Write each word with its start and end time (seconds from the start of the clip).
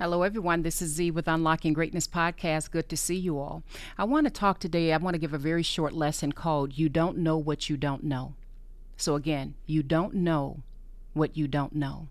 Hello, 0.00 0.22
everyone. 0.22 0.62
This 0.62 0.80
is 0.80 0.92
Z 0.92 1.10
with 1.10 1.28
Unlocking 1.28 1.74
Greatness 1.74 2.06
Podcast. 2.06 2.70
Good 2.70 2.88
to 2.88 2.96
see 2.96 3.16
you 3.16 3.38
all. 3.38 3.62
I 3.98 4.04
want 4.04 4.24
to 4.24 4.30
talk 4.30 4.58
today, 4.58 4.94
I 4.94 4.96
want 4.96 5.12
to 5.12 5.20
give 5.20 5.34
a 5.34 5.38
very 5.38 5.62
short 5.62 5.92
lesson 5.92 6.32
called 6.32 6.78
You 6.78 6.88
Don't 6.88 7.18
Know 7.18 7.36
What 7.36 7.68
You 7.68 7.76
Don't 7.76 8.02
Know. 8.02 8.32
So, 8.96 9.14
again, 9.14 9.56
you 9.66 9.82
don't 9.82 10.14
know 10.14 10.62
what 11.12 11.36
you 11.36 11.46
don't 11.46 11.74
know. 11.74 12.08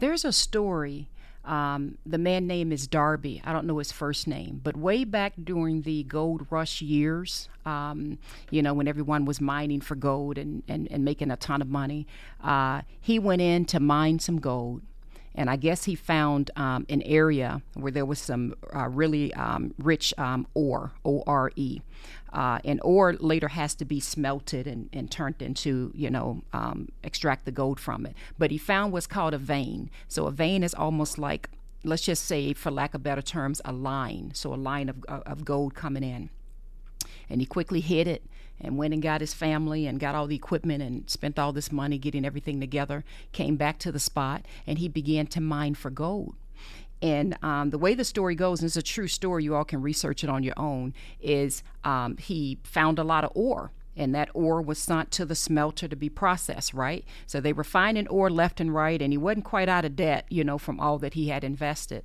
There's 0.00 0.24
a 0.24 0.32
story. 0.32 1.08
Um, 1.44 1.98
the 2.04 2.18
man 2.18 2.48
name 2.48 2.72
is 2.72 2.88
Darby. 2.88 3.40
I 3.44 3.52
don't 3.52 3.64
know 3.64 3.78
his 3.78 3.92
first 3.92 4.26
name, 4.26 4.60
but 4.64 4.76
way 4.76 5.04
back 5.04 5.34
during 5.44 5.82
the 5.82 6.02
gold 6.02 6.48
rush 6.50 6.82
years, 6.82 7.48
um, 7.64 8.18
you 8.50 8.60
know, 8.60 8.74
when 8.74 8.88
everyone 8.88 9.24
was 9.24 9.40
mining 9.40 9.82
for 9.82 9.94
gold 9.94 10.36
and, 10.36 10.64
and, 10.66 10.90
and 10.90 11.04
making 11.04 11.30
a 11.30 11.36
ton 11.36 11.62
of 11.62 11.68
money, 11.68 12.08
uh, 12.42 12.82
he 13.00 13.20
went 13.20 13.40
in 13.40 13.66
to 13.66 13.78
mine 13.78 14.18
some 14.18 14.40
gold 14.40 14.82
and 15.34 15.48
I 15.48 15.56
guess 15.56 15.84
he 15.84 15.94
found 15.94 16.50
um, 16.56 16.86
an 16.88 17.02
area 17.02 17.62
where 17.74 17.92
there 17.92 18.04
was 18.04 18.18
some 18.18 18.54
uh, 18.74 18.88
really 18.88 19.32
um, 19.34 19.74
rich 19.78 20.12
um, 20.18 20.46
ore, 20.54 20.92
O 21.04 21.22
R 21.26 21.52
E. 21.56 21.80
Uh, 22.32 22.60
and 22.64 22.80
ore 22.84 23.14
later 23.14 23.48
has 23.48 23.74
to 23.74 23.84
be 23.84 23.98
smelted 23.98 24.66
and, 24.66 24.88
and 24.92 25.10
turned 25.10 25.42
into, 25.42 25.90
you 25.94 26.08
know, 26.08 26.42
um, 26.52 26.88
extract 27.02 27.44
the 27.44 27.50
gold 27.50 27.80
from 27.80 28.06
it. 28.06 28.14
But 28.38 28.52
he 28.52 28.58
found 28.58 28.92
what's 28.92 29.08
called 29.08 29.34
a 29.34 29.38
vein. 29.38 29.90
So 30.06 30.26
a 30.26 30.30
vein 30.30 30.62
is 30.62 30.72
almost 30.74 31.18
like, 31.18 31.48
let's 31.82 32.02
just 32.02 32.24
say, 32.24 32.52
for 32.52 32.70
lack 32.70 32.94
of 32.94 33.02
better 33.02 33.22
terms, 33.22 33.60
a 33.64 33.72
line. 33.72 34.30
So 34.34 34.54
a 34.54 34.56
line 34.56 34.88
of, 34.88 35.04
of 35.08 35.44
gold 35.44 35.74
coming 35.74 36.04
in. 36.04 36.30
And 37.28 37.40
he 37.40 37.46
quickly 37.46 37.80
hid 37.80 38.06
it 38.06 38.22
and 38.60 38.76
went 38.76 38.94
and 38.94 39.02
got 39.02 39.20
his 39.20 39.34
family 39.34 39.86
and 39.86 40.00
got 40.00 40.14
all 40.14 40.26
the 40.26 40.36
equipment 40.36 40.82
and 40.82 41.08
spent 41.08 41.38
all 41.38 41.52
this 41.52 41.72
money 41.72 41.98
getting 41.98 42.24
everything 42.24 42.60
together. 42.60 43.04
Came 43.32 43.56
back 43.56 43.78
to 43.80 43.92
the 43.92 43.98
spot 43.98 44.44
and 44.66 44.78
he 44.78 44.88
began 44.88 45.26
to 45.28 45.40
mine 45.40 45.74
for 45.74 45.90
gold. 45.90 46.34
And 47.02 47.38
um, 47.42 47.70
the 47.70 47.78
way 47.78 47.94
the 47.94 48.04
story 48.04 48.34
goes, 48.34 48.60
and 48.60 48.66
it's 48.66 48.76
a 48.76 48.82
true 48.82 49.08
story, 49.08 49.44
you 49.44 49.54
all 49.54 49.64
can 49.64 49.80
research 49.80 50.22
it 50.22 50.28
on 50.28 50.42
your 50.42 50.58
own, 50.58 50.92
is 51.18 51.62
um, 51.82 52.18
he 52.18 52.58
found 52.62 52.98
a 52.98 53.04
lot 53.04 53.24
of 53.24 53.32
ore 53.34 53.72
and 53.96 54.14
that 54.14 54.30
ore 54.34 54.62
was 54.62 54.78
sent 54.78 55.10
to 55.10 55.24
the 55.24 55.34
smelter 55.34 55.88
to 55.88 55.96
be 55.96 56.08
processed, 56.08 56.72
right? 56.72 57.04
So 57.26 57.40
they 57.40 57.52
were 57.52 57.64
finding 57.64 58.08
ore 58.08 58.30
left 58.30 58.60
and 58.60 58.74
right, 58.74 59.00
and 59.00 59.12
he 59.12 59.18
wasn't 59.18 59.44
quite 59.44 59.68
out 59.68 59.84
of 59.84 59.96
debt, 59.96 60.26
you 60.28 60.44
know, 60.44 60.58
from 60.58 60.80
all 60.80 60.98
that 60.98 61.14
he 61.14 61.28
had 61.28 61.44
invested. 61.44 62.04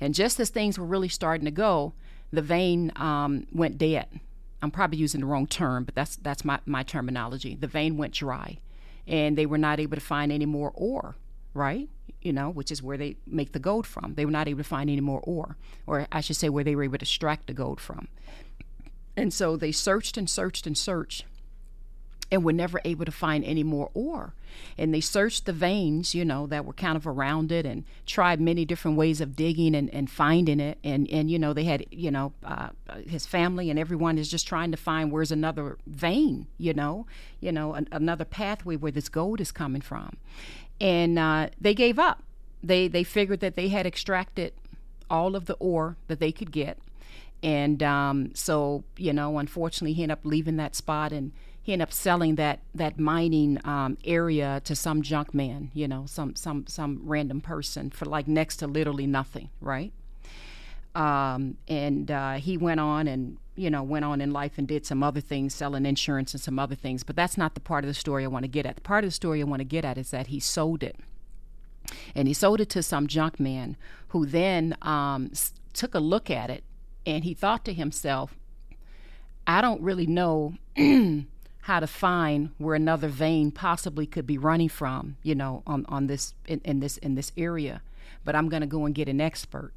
And 0.00 0.14
just 0.14 0.38
as 0.38 0.50
things 0.50 0.78
were 0.78 0.86
really 0.86 1.08
starting 1.08 1.44
to 1.44 1.50
go, 1.50 1.94
the 2.32 2.42
vein 2.42 2.92
um, 2.96 3.46
went 3.52 3.78
dead. 3.78 4.20
I'm 4.62 4.70
probably 4.70 4.98
using 4.98 5.20
the 5.20 5.26
wrong 5.26 5.46
term, 5.46 5.84
but 5.84 5.94
that's 5.94 6.16
that's 6.16 6.44
my, 6.44 6.60
my 6.66 6.82
terminology. 6.82 7.54
The 7.54 7.66
vein 7.66 7.96
went 7.96 8.14
dry, 8.14 8.58
and 9.06 9.36
they 9.36 9.46
were 9.46 9.58
not 9.58 9.80
able 9.80 9.96
to 9.96 10.02
find 10.02 10.30
any 10.30 10.46
more 10.46 10.72
ore, 10.74 11.16
right? 11.54 11.88
You 12.20 12.32
know, 12.32 12.50
which 12.50 12.70
is 12.70 12.82
where 12.82 12.98
they 12.98 13.16
make 13.26 13.52
the 13.52 13.58
gold 13.58 13.86
from. 13.86 14.14
They 14.14 14.24
were 14.24 14.30
not 14.30 14.48
able 14.48 14.58
to 14.58 14.68
find 14.68 14.90
any 14.90 15.00
more 15.00 15.20
ore, 15.20 15.56
or 15.86 16.06
I 16.12 16.20
should 16.20 16.36
say, 16.36 16.48
where 16.48 16.64
they 16.64 16.74
were 16.74 16.84
able 16.84 16.98
to 16.98 17.04
extract 17.04 17.46
the 17.46 17.54
gold 17.54 17.80
from. 17.80 18.08
And 19.16 19.32
so 19.32 19.56
they 19.56 19.72
searched 19.72 20.16
and 20.16 20.28
searched 20.28 20.66
and 20.66 20.76
searched 20.76 21.24
and 22.30 22.44
were 22.44 22.52
never 22.52 22.80
able 22.84 23.04
to 23.04 23.12
find 23.12 23.44
any 23.44 23.62
more 23.62 23.90
ore. 23.94 24.34
And 24.78 24.94
they 24.94 25.00
searched 25.00 25.46
the 25.46 25.52
veins, 25.52 26.14
you 26.14 26.24
know, 26.24 26.46
that 26.46 26.64
were 26.64 26.72
kind 26.72 26.96
of 26.96 27.06
around 27.06 27.50
it 27.52 27.66
and 27.66 27.84
tried 28.06 28.40
many 28.40 28.64
different 28.64 28.96
ways 28.96 29.20
of 29.20 29.36
digging 29.36 29.74
and, 29.74 29.92
and 29.92 30.10
finding 30.10 30.60
it. 30.60 30.78
And, 30.84 31.08
and, 31.10 31.30
you 31.30 31.38
know, 31.38 31.52
they 31.52 31.64
had, 31.64 31.86
you 31.90 32.10
know, 32.10 32.32
uh, 32.44 32.70
his 33.06 33.26
family 33.26 33.70
and 33.70 33.78
everyone 33.78 34.18
is 34.18 34.28
just 34.28 34.46
trying 34.46 34.70
to 34.70 34.76
find 34.76 35.10
where's 35.10 35.32
another 35.32 35.76
vein, 35.86 36.46
you 36.58 36.74
know, 36.74 37.06
you 37.40 37.52
know, 37.52 37.74
an, 37.74 37.88
another 37.92 38.24
pathway 38.24 38.76
where 38.76 38.92
this 38.92 39.08
gold 39.08 39.40
is 39.40 39.52
coming 39.52 39.82
from. 39.82 40.16
And 40.80 41.18
uh, 41.18 41.50
they 41.60 41.74
gave 41.74 41.98
up. 41.98 42.22
They, 42.62 42.88
they 42.88 43.04
figured 43.04 43.40
that 43.40 43.56
they 43.56 43.68
had 43.68 43.86
extracted 43.86 44.52
all 45.08 45.34
of 45.34 45.46
the 45.46 45.54
ore 45.54 45.96
that 46.08 46.20
they 46.20 46.32
could 46.32 46.52
get. 46.52 46.78
And 47.42 47.82
um, 47.82 48.32
so, 48.34 48.84
you 48.96 49.12
know, 49.12 49.38
unfortunately, 49.38 49.94
he 49.94 50.02
ended 50.02 50.18
up 50.18 50.24
leaving 50.24 50.56
that 50.56 50.76
spot 50.76 51.12
and 51.12 51.32
he 51.62 51.72
ended 51.72 51.88
up 51.88 51.92
selling 51.92 52.36
that 52.36 52.60
that 52.74 52.98
mining 52.98 53.58
um, 53.64 53.98
area 54.04 54.60
to 54.64 54.74
some 54.74 55.02
junk 55.02 55.34
man, 55.34 55.70
you 55.74 55.86
know, 55.86 56.04
some 56.06 56.34
some 56.34 56.66
some 56.66 57.00
random 57.04 57.40
person 57.40 57.90
for 57.90 58.06
like 58.06 58.26
next 58.26 58.56
to 58.56 58.66
literally 58.66 59.06
nothing, 59.06 59.50
right? 59.60 59.92
Um, 60.94 61.56
and 61.68 62.10
uh, 62.10 62.34
he 62.34 62.56
went 62.56 62.80
on 62.80 63.06
and 63.06 63.36
you 63.56 63.70
know 63.70 63.82
went 63.82 64.04
on 64.04 64.20
in 64.20 64.30
life 64.30 64.52
and 64.56 64.66
did 64.66 64.86
some 64.86 65.02
other 65.02 65.20
things, 65.20 65.54
selling 65.54 65.84
insurance 65.84 66.32
and 66.32 66.40
some 66.40 66.58
other 66.58 66.74
things. 66.74 67.04
But 67.04 67.16
that's 67.16 67.36
not 67.36 67.54
the 67.54 67.60
part 67.60 67.84
of 67.84 67.88
the 67.88 67.94
story 67.94 68.24
I 68.24 68.28
want 68.28 68.44
to 68.44 68.48
get 68.48 68.64
at. 68.66 68.76
The 68.76 68.82
part 68.82 69.04
of 69.04 69.08
the 69.08 69.14
story 69.14 69.40
I 69.40 69.44
want 69.44 69.60
to 69.60 69.64
get 69.64 69.84
at 69.84 69.98
is 69.98 70.10
that 70.10 70.28
he 70.28 70.40
sold 70.40 70.82
it, 70.82 70.96
and 72.14 72.26
he 72.26 72.34
sold 72.34 72.60
it 72.60 72.70
to 72.70 72.82
some 72.82 73.06
junk 73.06 73.38
man 73.38 73.76
who 74.08 74.24
then 74.24 74.76
um, 74.82 75.30
took 75.74 75.94
a 75.94 76.00
look 76.00 76.30
at 76.30 76.50
it 76.50 76.64
and 77.06 77.24
he 77.24 77.34
thought 77.34 77.64
to 77.64 77.72
himself, 77.72 78.36
I 79.46 79.60
don't 79.60 79.80
really 79.82 80.06
know. 80.06 80.54
how 81.62 81.80
to 81.80 81.86
find 81.86 82.50
where 82.58 82.74
another 82.74 83.08
vein 83.08 83.50
possibly 83.50 84.06
could 84.06 84.26
be 84.26 84.38
running 84.38 84.68
from, 84.68 85.16
you 85.22 85.34
know, 85.34 85.62
on, 85.66 85.84
on 85.88 86.06
this 86.06 86.34
in, 86.46 86.60
in 86.64 86.80
this 86.80 86.96
in 86.98 87.14
this 87.14 87.32
area. 87.36 87.82
But 88.24 88.34
I'm 88.34 88.48
gonna 88.48 88.66
go 88.66 88.86
and 88.86 88.94
get 88.94 89.08
an 89.08 89.20
expert. 89.20 89.72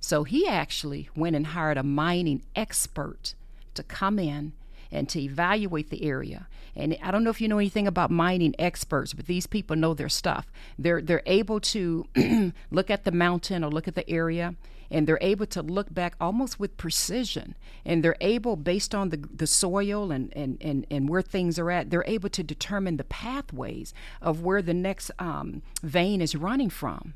So 0.00 0.24
he 0.24 0.48
actually 0.48 1.08
went 1.14 1.36
and 1.36 1.48
hired 1.48 1.78
a 1.78 1.82
mining 1.82 2.42
expert 2.56 3.34
to 3.74 3.82
come 3.82 4.18
in 4.18 4.52
and 4.90 5.08
to 5.08 5.20
evaluate 5.20 5.90
the 5.90 6.04
area. 6.04 6.48
And 6.74 6.96
I 7.02 7.10
don't 7.10 7.24
know 7.24 7.30
if 7.30 7.40
you 7.40 7.48
know 7.48 7.58
anything 7.58 7.86
about 7.86 8.10
mining 8.10 8.54
experts, 8.58 9.12
but 9.12 9.26
these 9.26 9.46
people 9.46 9.76
know 9.76 9.94
their 9.94 10.08
stuff. 10.08 10.46
They're 10.78 11.02
they're 11.02 11.22
able 11.26 11.60
to 11.60 12.06
look 12.70 12.90
at 12.90 13.04
the 13.04 13.12
mountain 13.12 13.64
or 13.64 13.70
look 13.70 13.88
at 13.88 13.94
the 13.94 14.08
area 14.08 14.54
and 14.92 15.06
they're 15.06 15.18
able 15.22 15.46
to 15.46 15.62
look 15.62 15.92
back 15.92 16.14
almost 16.20 16.60
with 16.60 16.76
precision. 16.76 17.56
And 17.84 18.04
they're 18.04 18.16
able 18.20 18.56
based 18.56 18.94
on 18.94 19.08
the, 19.08 19.16
the 19.34 19.46
soil 19.46 20.12
and, 20.12 20.32
and, 20.36 20.58
and, 20.60 20.86
and 20.90 21.08
where 21.08 21.22
things 21.22 21.58
are 21.58 21.70
at 21.70 21.90
they're 21.90 22.04
able 22.06 22.28
to 22.28 22.42
determine 22.42 22.98
the 22.98 23.04
pathways 23.04 23.94
of 24.20 24.42
where 24.42 24.62
the 24.62 24.74
next 24.74 25.10
um, 25.18 25.62
vein 25.82 26.20
is 26.20 26.36
running 26.36 26.70
from. 26.70 27.14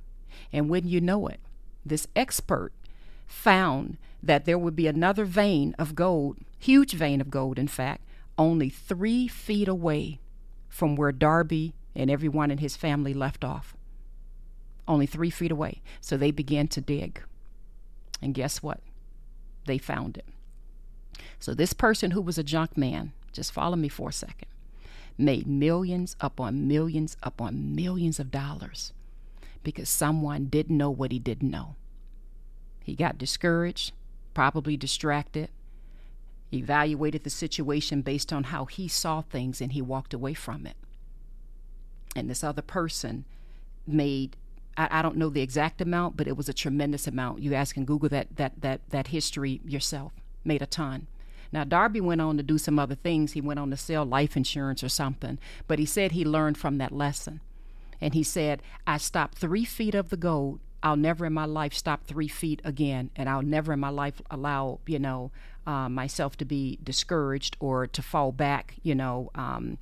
And 0.53 0.69
when 0.69 0.89
you 0.89 1.01
know 1.01 1.29
it 1.29 1.41
this 1.85 2.09
expert 2.17 2.73
found 3.27 3.99
that 4.23 4.45
there 4.45 4.59
would 4.59 4.75
be 4.75 4.89
another 4.89 5.25
vein 5.25 5.75
of 5.79 5.95
gold 5.95 6.39
huge 6.59 6.95
vein 6.95 7.21
of 7.21 7.31
gold 7.31 7.59
in 7.59 7.69
fact 7.69 8.03
only 8.39 8.69
three 8.69 9.29
feet 9.29 9.69
away 9.69 10.19
from 10.69 10.97
where 10.97 11.13
darby 11.13 11.75
and 11.95 12.11
everyone 12.11 12.51
in 12.51 12.59
his 12.59 12.77
family 12.77 13.15
left 13.15 13.45
off. 13.45 13.75
Only 14.87 15.07
three 15.07 15.31
feet 15.31 15.51
away. 15.51 15.81
So 16.01 16.17
they 16.17 16.31
began 16.31 16.69
to 16.69 16.81
dig 16.81 17.23
and 18.23 18.35
guess 18.35 18.63
what? 18.63 18.81
They 19.67 19.79
found 19.79 20.17
it. 20.17 20.27
So 21.39 21.55
this 21.55 21.73
person 21.73 22.13
who 22.13 22.21
was 22.21 22.39
a 22.39 22.43
junk 22.43 22.77
man, 22.77 23.13
just 23.33 23.53
follow 23.53 23.77
me 23.77 23.89
for 23.89 24.11
a 24.11 24.13
second, 24.13 24.49
made 25.19 25.47
millions 25.47 26.17
upon 26.21 26.69
millions 26.69 27.17
upon 27.23 27.75
millions 27.75 28.19
of 28.21 28.31
dollars 28.31 28.93
because 29.63 29.89
someone 29.89 30.47
didn't 30.47 30.77
know 30.77 30.91
what 30.91 31.13
he 31.13 31.19
didn't 31.19 31.51
know. 31.51 31.75
He 32.85 32.95
got 32.95 33.19
discouraged, 33.19 33.93
probably 34.33 34.77
distracted, 34.77 35.51
evaluated 36.53 37.25
the 37.25 37.31
situation 37.31 38.03
based 38.03 38.33
on 38.33 38.45
how 38.45 38.67
he 38.67 38.87
saw 38.87 39.23
things, 39.23 39.61
and 39.61 39.73
he 39.73 39.83
walked 39.83 40.15
away 40.15 40.35
from 40.35 40.67
it. 40.67 40.77
And 42.15 42.31
this 42.31 42.45
other 42.45 42.63
person 42.63 43.25
made 43.87 44.37
I, 44.77 44.89
I, 44.91 45.03
don't 45.03 45.17
know 45.17 45.29
the 45.29 45.41
exact 45.41 45.81
amount, 45.81 46.17
but 46.17 46.29
it 46.29 46.37
was 46.37 46.49
a 46.49 46.55
tremendous 46.55 47.07
amount. 47.07 47.41
You 47.41 47.51
guys 47.51 47.73
can 47.73 47.85
Google 47.85 48.09
that 48.11 48.37
that 48.37 48.61
that 48.61 48.81
that 48.91 49.09
history 49.09 49.61
yourself. 49.65 50.13
Made 50.45 50.63
a 50.63 50.67
ton. 50.67 51.07
Now 51.53 51.65
Darby 51.65 52.01
went 52.01 52.21
on 52.21 52.37
to 52.37 52.43
do 52.43 52.59
some 52.59 52.79
other 52.79 52.95
things. 52.95 53.33
He 53.33 53.41
went 53.41 53.61
on 53.61 53.71
to 53.71 53.77
sell 53.77 54.05
life 54.05 54.37
insurance 54.37 54.83
or 54.85 54.89
something, 54.89 55.39
but 55.67 55.79
he 55.79 55.87
said 55.87 56.13
he 56.13 56.25
learned 56.25 56.59
from 56.59 56.79
that 56.79 56.93
lesson. 56.93 57.41
And 58.01 58.15
he 58.15 58.23
said, 58.23 58.63
I 58.87 58.99
stopped 58.99 59.39
three 59.39 59.65
feet 59.65 59.95
of 59.95 60.11
the 60.11 60.17
gold. 60.17 60.61
I'll 60.83 60.97
never 60.97 61.27
in 61.27 61.33
my 61.33 61.47
life 61.47 61.73
stop 61.73 62.05
three 62.05 62.29
feet 62.29 62.61
again, 62.63 63.11
and 63.17 63.29
I'll 63.29 63.43
never 63.43 63.73
in 63.73 63.81
my 63.81 63.89
life 63.89 64.21
allow, 64.31 64.81
you 64.87 64.99
know, 64.99 65.33
uh, 65.67 65.89
myself 65.89 66.37
to 66.37 66.45
be 66.45 66.79
discouraged 66.83 67.57
or 67.59 67.87
to 67.89 68.03
fall 68.03 68.31
back, 68.31 68.77
you 68.83 68.95
know, 68.95 69.31
um, 69.35 69.79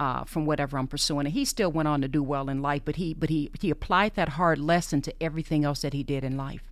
uh, 0.00 0.24
from 0.24 0.46
whatever 0.46 0.78
I'm 0.78 0.86
pursuing. 0.86 1.26
And 1.26 1.34
he 1.34 1.44
still 1.44 1.70
went 1.70 1.88
on 1.88 2.00
to 2.02 2.08
do 2.08 2.22
well 2.22 2.48
in 2.48 2.62
life, 2.62 2.82
but 2.84 2.96
he 2.96 3.14
but 3.14 3.30
he 3.30 3.50
he 3.60 3.70
applied 3.70 4.14
that 4.14 4.30
hard 4.30 4.58
lesson 4.58 5.02
to 5.02 5.22
everything 5.22 5.64
else 5.64 5.82
that 5.82 5.92
he 5.92 6.02
did 6.02 6.24
in 6.24 6.36
life. 6.36 6.62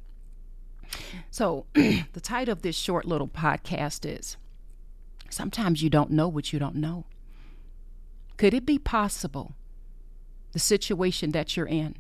So 1.31 1.67
the 1.75 2.21
title 2.21 2.53
of 2.53 2.63
this 2.63 2.77
short 2.77 3.05
little 3.05 3.29
podcast 3.29 4.05
is 4.05 4.37
Sometimes 5.33 5.83
you 5.83 5.89
don't 5.89 6.11
know 6.11 6.29
what 6.29 6.53
you 6.53 6.59
don't 6.59 6.75
know. 6.75 7.07
Could 8.37 8.53
it 8.53 8.67
be 8.67 8.79
possible 8.79 9.55
the 10.53 10.59
situation 10.59 11.31
that 11.31 11.57
you're 11.57 11.67
in 11.67 11.97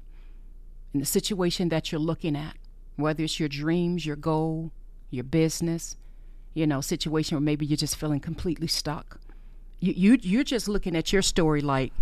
and 0.92 1.00
the 1.00 1.06
situation 1.06 1.70
that 1.70 1.90
you're 1.90 2.00
looking 2.00 2.36
at, 2.36 2.56
whether 2.96 3.24
it's 3.24 3.40
your 3.40 3.48
dreams, 3.48 4.04
your 4.04 4.16
goal, 4.16 4.70
your 5.10 5.24
business, 5.24 5.96
you 6.52 6.66
know, 6.66 6.82
situation 6.82 7.36
where 7.36 7.42
maybe 7.42 7.64
you're 7.64 7.76
just 7.76 7.96
feeling 7.96 8.20
completely 8.20 8.66
stuck 8.66 9.19
you, 9.82 9.93
you 9.96 10.19
you're 10.23 10.44
just 10.44 10.69
looking 10.69 10.96
at 10.96 11.12
your 11.12 11.23
story 11.23 11.61
like 11.61 11.93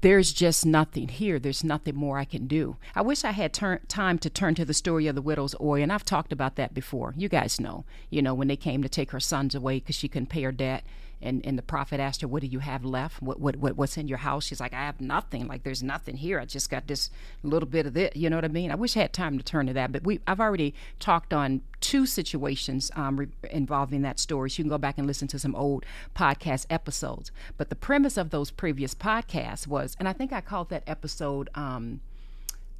there's 0.00 0.32
just 0.32 0.64
nothing 0.64 1.08
here. 1.08 1.38
There's 1.38 1.62
nothing 1.62 1.94
more 1.94 2.18
I 2.18 2.24
can 2.24 2.46
do. 2.46 2.76
I 2.94 3.02
wish 3.02 3.22
I 3.24 3.32
had 3.32 3.52
tur- 3.52 3.82
time 3.86 4.18
to 4.20 4.30
turn 4.30 4.54
to 4.54 4.64
the 4.64 4.72
story 4.72 5.06
of 5.06 5.14
the 5.14 5.22
widow's 5.22 5.54
oil, 5.60 5.82
and 5.82 5.92
I've 5.92 6.04
talked 6.04 6.32
about 6.32 6.56
that 6.56 6.72
before. 6.72 7.12
You 7.16 7.28
guys 7.28 7.60
know, 7.60 7.84
you 8.08 8.22
know, 8.22 8.32
when 8.32 8.48
they 8.48 8.56
came 8.56 8.82
to 8.82 8.88
take 8.88 9.10
her 9.10 9.20
sons 9.20 9.54
away 9.54 9.80
because 9.80 9.96
she 9.96 10.08
couldn't 10.08 10.30
pay 10.30 10.42
her 10.42 10.52
debt, 10.52 10.84
and, 11.22 11.44
and 11.44 11.56
the 11.56 11.62
prophet 11.62 12.00
asked 12.00 12.20
her, 12.20 12.28
What 12.28 12.42
do 12.42 12.46
you 12.46 12.58
have 12.58 12.84
left? 12.84 13.22
What, 13.22 13.40
what, 13.40 13.56
what, 13.56 13.76
What's 13.76 13.96
in 13.96 14.08
your 14.08 14.18
house? 14.18 14.44
She's 14.44 14.60
like, 14.60 14.72
I 14.72 14.82
have 14.84 15.00
nothing. 15.00 15.46
Like, 15.46 15.62
there's 15.62 15.82
nothing 15.82 16.16
here. 16.16 16.38
I 16.38 16.44
just 16.44 16.70
got 16.70 16.86
this 16.86 17.10
little 17.42 17.68
bit 17.68 17.86
of 17.86 17.94
this. 17.94 18.12
You 18.14 18.30
know 18.30 18.36
what 18.36 18.44
I 18.44 18.48
mean? 18.48 18.70
I 18.70 18.74
wish 18.74 18.96
I 18.96 19.00
had 19.00 19.12
time 19.12 19.38
to 19.38 19.44
turn 19.44 19.66
to 19.66 19.72
that. 19.72 19.92
But 19.92 20.04
we, 20.04 20.20
I've 20.26 20.40
already 20.40 20.74
talked 21.00 21.32
on 21.32 21.62
two 21.80 22.06
situations 22.06 22.90
um, 22.96 23.16
re- 23.18 23.28
involving 23.50 24.02
that 24.02 24.18
story. 24.18 24.50
So 24.50 24.58
you 24.58 24.64
can 24.64 24.70
go 24.70 24.78
back 24.78 24.98
and 24.98 25.06
listen 25.06 25.28
to 25.28 25.38
some 25.38 25.54
old 25.54 25.84
podcast 26.14 26.66
episodes. 26.70 27.30
But 27.56 27.68
the 27.68 27.76
premise 27.76 28.16
of 28.16 28.30
those 28.30 28.50
previous 28.50 28.94
podcasts 28.94 29.66
was, 29.66 29.96
and 29.98 30.08
I 30.08 30.12
think 30.12 30.32
I 30.32 30.40
called 30.40 30.70
that 30.70 30.82
episode 30.86 31.50
um, 31.54 32.00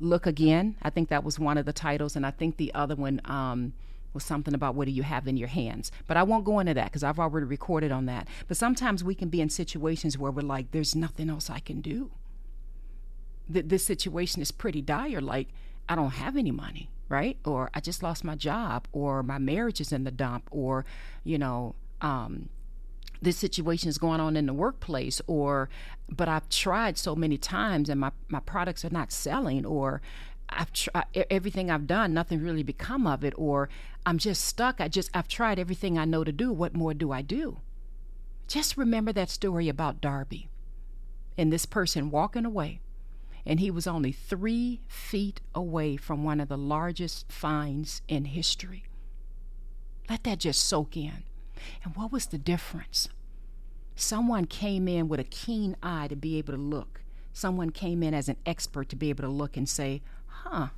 Look 0.01 0.27
Again. 0.27 0.77
I 0.83 0.91
think 0.91 1.09
that 1.09 1.25
was 1.25 1.39
one 1.39 1.59
of 1.59 1.67
the 1.67 1.73
titles. 1.73 2.17
And 2.17 2.27
I 2.27 2.31
think 2.31 2.57
the 2.57 2.73
other 2.75 2.95
one, 2.95 3.21
um, 3.25 3.73
was 4.15 4.25
something 4.25 4.55
about 4.55 4.75
what 4.75 4.87
do 4.87 4.93
you 4.93 5.03
have 5.03 5.27
in 5.27 5.37
your 5.37 5.49
hands. 5.49 5.91
But 6.07 6.17
I 6.17 6.23
won't 6.23 6.45
go 6.45 6.61
into 6.61 6.75
that 6.75 6.87
because 6.87 7.03
I've 7.03 7.19
already 7.19 7.47
recorded 7.47 7.93
on 7.93 8.07
that. 8.07 8.29
But 8.49 8.57
sometimes 8.57 9.05
we 9.05 9.15
can 9.15 9.29
be 9.29 9.41
in 9.41 9.51
situations 9.51 10.17
where 10.17 10.31
we're 10.31 10.43
like, 10.43 10.71
there's 10.71 10.95
nothing 10.95 11.29
else 11.29 11.51
I 11.51 11.59
can 11.59 11.81
do. 11.81 12.11
Th- 13.53 13.67
this 13.67 13.85
situation 13.85 14.41
is 14.41 14.53
pretty 14.53 14.81
dire. 14.81 15.21
Like, 15.21 15.49
I 15.89 15.95
don't 15.95 16.13
have 16.13 16.37
any 16.37 16.51
money, 16.51 16.91
right? 17.09 17.37
Or 17.45 17.71
I 17.75 17.81
just 17.81 18.03
lost 18.03 18.25
my 18.25 18.37
job, 18.37 18.89
or 18.93 19.23
my 19.23 19.39
marriage 19.39 19.81
is 19.81 19.93
in 19.93 20.05
the 20.05 20.11
dump, 20.11 20.49
or, 20.51 20.87
you 21.25 21.37
know, 21.37 21.75
um, 22.01 22.49
this 23.25 23.37
situation 23.37 23.89
is 23.89 23.99
going 23.99 24.21
on 24.21 24.37
in 24.37 24.47
the 24.47 24.53
workplace 24.53 25.21
or 25.27 25.69
but 26.11 26.29
i've 26.29 26.49
tried 26.49 26.99
so 26.99 27.17
many 27.17 27.39
times 27.39 27.89
and 27.89 28.01
my, 28.01 28.13
my 28.29 28.41
products 28.41 28.85
are 28.85 28.91
not 28.91 29.11
selling 29.11 29.65
or 29.65 30.03
I've 30.49 30.73
tried 30.73 31.07
everything 31.31 31.71
I've 31.71 31.87
done, 31.87 32.15
nothing 32.15 32.43
really 32.43 32.63
become 32.63 33.07
of 33.07 33.25
it, 33.25 33.35
or 33.37 33.69
I'm 34.07 34.19
just 34.19 34.45
stuck. 34.45 34.81
I 34.81 34.89
just 34.89 35.11
I've 35.15 35.29
tried 35.29 35.59
everything 35.59 35.99
I 35.99 36.05
know 36.05 36.25
to 36.25 36.33
do. 36.33 36.53
What 36.53 36.75
more 36.75 36.95
do 36.95 37.13
I 37.13 37.23
do? 37.23 37.59
Just 38.47 38.77
remember 38.77 39.13
that 39.13 39.31
story 39.31 39.69
about 39.69 40.01
Darby 40.01 40.49
and 41.37 41.53
this 41.53 41.67
person 41.67 42.11
walking 42.11 42.45
away, 42.45 42.81
and 43.47 43.59
he 43.59 43.71
was 43.71 43.87
only 43.87 44.13
three 44.13 44.81
feet 44.87 45.41
away 45.55 45.97
from 45.97 46.25
one 46.25 46.41
of 46.41 46.49
the 46.49 46.59
largest 46.59 47.31
finds 47.33 48.03
in 48.07 48.27
history. 48.27 48.85
Let 50.09 50.25
that 50.25 50.39
just 50.39 50.65
soak 50.65 50.97
in. 50.97 51.25
And 51.83 51.97
what 51.97 52.13
was 52.13 52.27
the 52.27 52.39
difference? 52.39 53.09
Someone 53.97 54.45
came 54.45 54.89
in 54.89 55.09
with 55.09 55.21
a 55.21 55.25
keen 55.25 55.77
eye 55.83 56.09
to 56.09 56.17
be 56.17 56.37
able 56.37 56.53
to 56.53 56.61
look. 56.61 57.01
Someone 57.33 57.71
came 57.71 58.03
in 58.03 58.13
as 58.13 58.29
an 58.29 58.37
expert 58.45 58.89
to 58.91 58.97
be 58.97 59.09
able 59.09 59.23
to 59.23 59.31
look 59.31 59.57
and 59.57 59.69
say, 59.69 60.03
huh, 60.43 60.69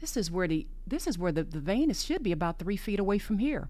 this 0.00 0.16
is 0.16 0.30
where 0.30 0.48
the 0.48 0.66
this 0.86 1.06
is 1.06 1.18
where 1.18 1.32
the, 1.32 1.42
the 1.44 1.60
vein 1.60 1.90
is 1.90 2.04
should 2.04 2.22
be 2.22 2.32
about 2.32 2.58
three 2.58 2.76
feet 2.76 3.00
away 3.00 3.18
from 3.18 3.38
here. 3.38 3.68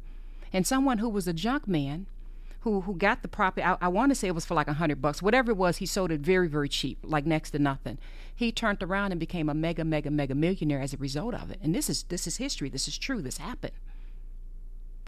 And 0.53 0.67
someone 0.67 0.99
who 0.99 1.09
was 1.09 1.29
a 1.29 1.32
junk 1.32 1.67
man 1.67 2.06
who 2.61 2.82
who 2.82 2.94
got 2.94 3.23
the 3.23 3.29
property 3.29 3.62
I, 3.65 3.76
I 3.81 3.88
want 3.88 4.11
to 4.11 4.15
say 4.15 4.29
it 4.29 4.35
was 4.35 4.44
for 4.44 4.55
like 4.55 4.69
a 4.69 4.75
hundred 4.75 5.00
bucks. 5.00 5.23
Whatever 5.23 5.53
it 5.53 5.56
was, 5.56 5.79
he 5.79 5.87
sold 5.87 6.11
it 6.11 6.20
very, 6.20 6.49
very 6.49 6.69
cheap, 6.69 6.99
like 7.03 7.26
next 7.26 7.50
to 7.53 7.59
nothing. 7.59 7.99
He 8.35 8.53
turned 8.53 8.82
around 8.82 9.12
and 9.12 9.20
became 9.20 9.49
a 9.49 9.55
mega, 9.55 9.85
mega, 9.85 10.11
mega 10.11 10.35
millionaire 10.35 10.81
as 10.81 10.93
a 10.93 10.99
result 10.99 11.35
of 11.35 11.50
it. 11.50 11.59
And 11.62 11.75
this 11.75 11.88
is 11.91 12.05
this 12.05 12.26
is 12.26 12.37
history. 12.37 12.69
This 12.69 12.88
is 12.88 12.99
true. 12.99 13.23
This 13.23 13.38
happened. 13.38 13.75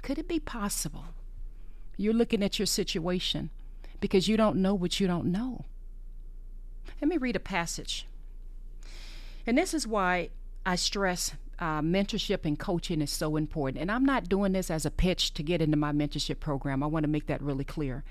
Could 0.03 0.19
it 0.19 0.29
be 0.29 0.41
possible? 0.41 1.05
You're 1.97 2.15
looking 2.15 2.43
at 2.43 2.59
your 2.59 2.67
situation 2.67 3.51
because 4.01 4.27
you 4.27 4.37
don't 4.39 4.57
know 4.57 4.75
what 4.75 4.99
you 4.99 5.07
don't 5.07 5.27
know. 5.27 5.67
Let 7.01 7.09
me 7.09 7.19
read 7.19 7.37
a 7.37 7.41
passage 7.41 8.07
and 9.47 9.57
this 9.57 9.75
is 9.75 9.87
why 9.87 10.31
I 10.65 10.77
stress 10.77 11.33
uh, 11.59 11.81
mentorship 11.83 12.45
and 12.45 12.59
coaching 12.59 13.03
is 13.03 13.11
so 13.11 13.37
important. 13.37 13.83
And 13.83 13.91
I'm 13.91 14.05
not 14.05 14.29
doing 14.29 14.53
this 14.53 14.71
as 14.71 14.87
a 14.87 14.91
pitch 14.91 15.35
to 15.35 15.43
get 15.43 15.61
into 15.61 15.77
my 15.77 15.93
mentorship 15.93 16.41
program. 16.41 16.83
I 16.83 16.87
want 16.87 17.05
to 17.05 17.09
make 17.09 17.27
that 17.27 17.43
really 17.43 17.65
clear. 17.65 18.03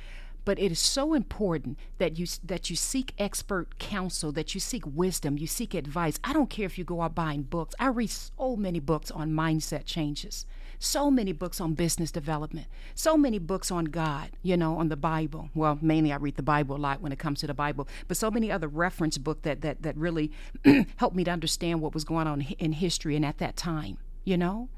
But 0.49 0.57
it 0.57 0.71
is 0.71 0.79
so 0.79 1.13
important 1.13 1.77
that 1.99 2.17
you 2.17 2.25
that 2.43 2.71
you 2.71 2.75
seek 2.75 3.13
expert 3.19 3.77
counsel, 3.77 4.31
that 4.31 4.55
you 4.55 4.59
seek 4.59 4.83
wisdom, 4.83 5.37
you 5.37 5.45
seek 5.45 5.75
advice. 5.75 6.19
I 6.23 6.33
don't 6.33 6.49
care 6.49 6.65
if 6.65 6.75
you 6.75 6.83
go 6.83 7.03
out 7.03 7.13
buying 7.13 7.43
books. 7.43 7.75
I 7.77 7.85
read 7.89 8.09
so 8.09 8.55
many 8.55 8.79
books 8.79 9.11
on 9.11 9.29
mindset 9.29 9.85
changes 9.85 10.47
so 10.79 11.11
many 11.11 11.33
books 11.33 11.61
on 11.61 11.73
business 11.73 12.09
development, 12.09 12.65
so 12.95 13.15
many 13.15 13.37
books 13.37 13.69
on 13.69 13.85
God, 13.85 14.31
you 14.41 14.57
know, 14.57 14.77
on 14.77 14.87
the 14.89 14.95
Bible. 14.95 15.49
Well, 15.53 15.77
mainly 15.81 16.11
I 16.11 16.15
read 16.15 16.37
the 16.37 16.41
Bible 16.41 16.77
a 16.77 16.79
lot 16.79 17.01
when 17.01 17.11
it 17.11 17.19
comes 17.19 17.41
to 17.41 17.47
the 17.47 17.53
Bible, 17.53 17.87
but 18.07 18.17
so 18.17 18.31
many 18.31 18.51
other 18.51 18.67
reference 18.67 19.19
books 19.19 19.41
that, 19.43 19.61
that, 19.61 19.83
that 19.83 19.95
really 19.97 20.31
helped 20.95 21.15
me 21.15 21.25
to 21.25 21.31
understand 21.31 21.81
what 21.81 21.93
was 21.93 22.05
going 22.05 22.25
on 22.25 22.41
in 22.57 22.71
history 22.71 23.15
and 23.15 23.25
at 23.25 23.37
that 23.37 23.55
time, 23.55 23.97
you 24.23 24.37
know? 24.37 24.69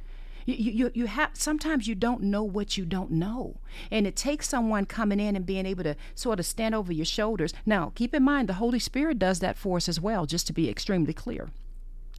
You, 0.46 0.56
you, 0.56 0.92
you 0.94 1.06
have 1.08 1.32
sometimes 1.34 1.88
you 1.88 1.96
don't 1.96 2.24
know 2.24 2.44
what 2.44 2.78
you 2.78 2.86
don't 2.86 3.12
know 3.12 3.58
and 3.90 4.08
it 4.08 4.16
takes 4.16 4.50
someone 4.50 4.86
coming 4.86 5.20
in 5.20 5.36
and 5.36 5.46
being 5.46 5.66
able 5.66 5.84
to 5.84 5.96
sort 6.16 6.40
of 6.40 6.46
stand 6.46 6.74
over 6.74 6.92
your 6.92 7.06
shoulders 7.06 7.54
now 7.66 7.92
keep 7.96 8.14
in 8.14 8.24
mind 8.24 8.50
the 8.50 8.54
holy 8.54 8.80
spirit 8.80 9.20
does 9.20 9.40
that 9.40 9.58
for 9.58 9.78
us 9.78 9.88
as 9.88 10.00
well 10.00 10.26
just 10.26 10.48
to 10.48 10.54
be 10.54 10.70
extremely 10.70 11.14
clear 11.14 11.50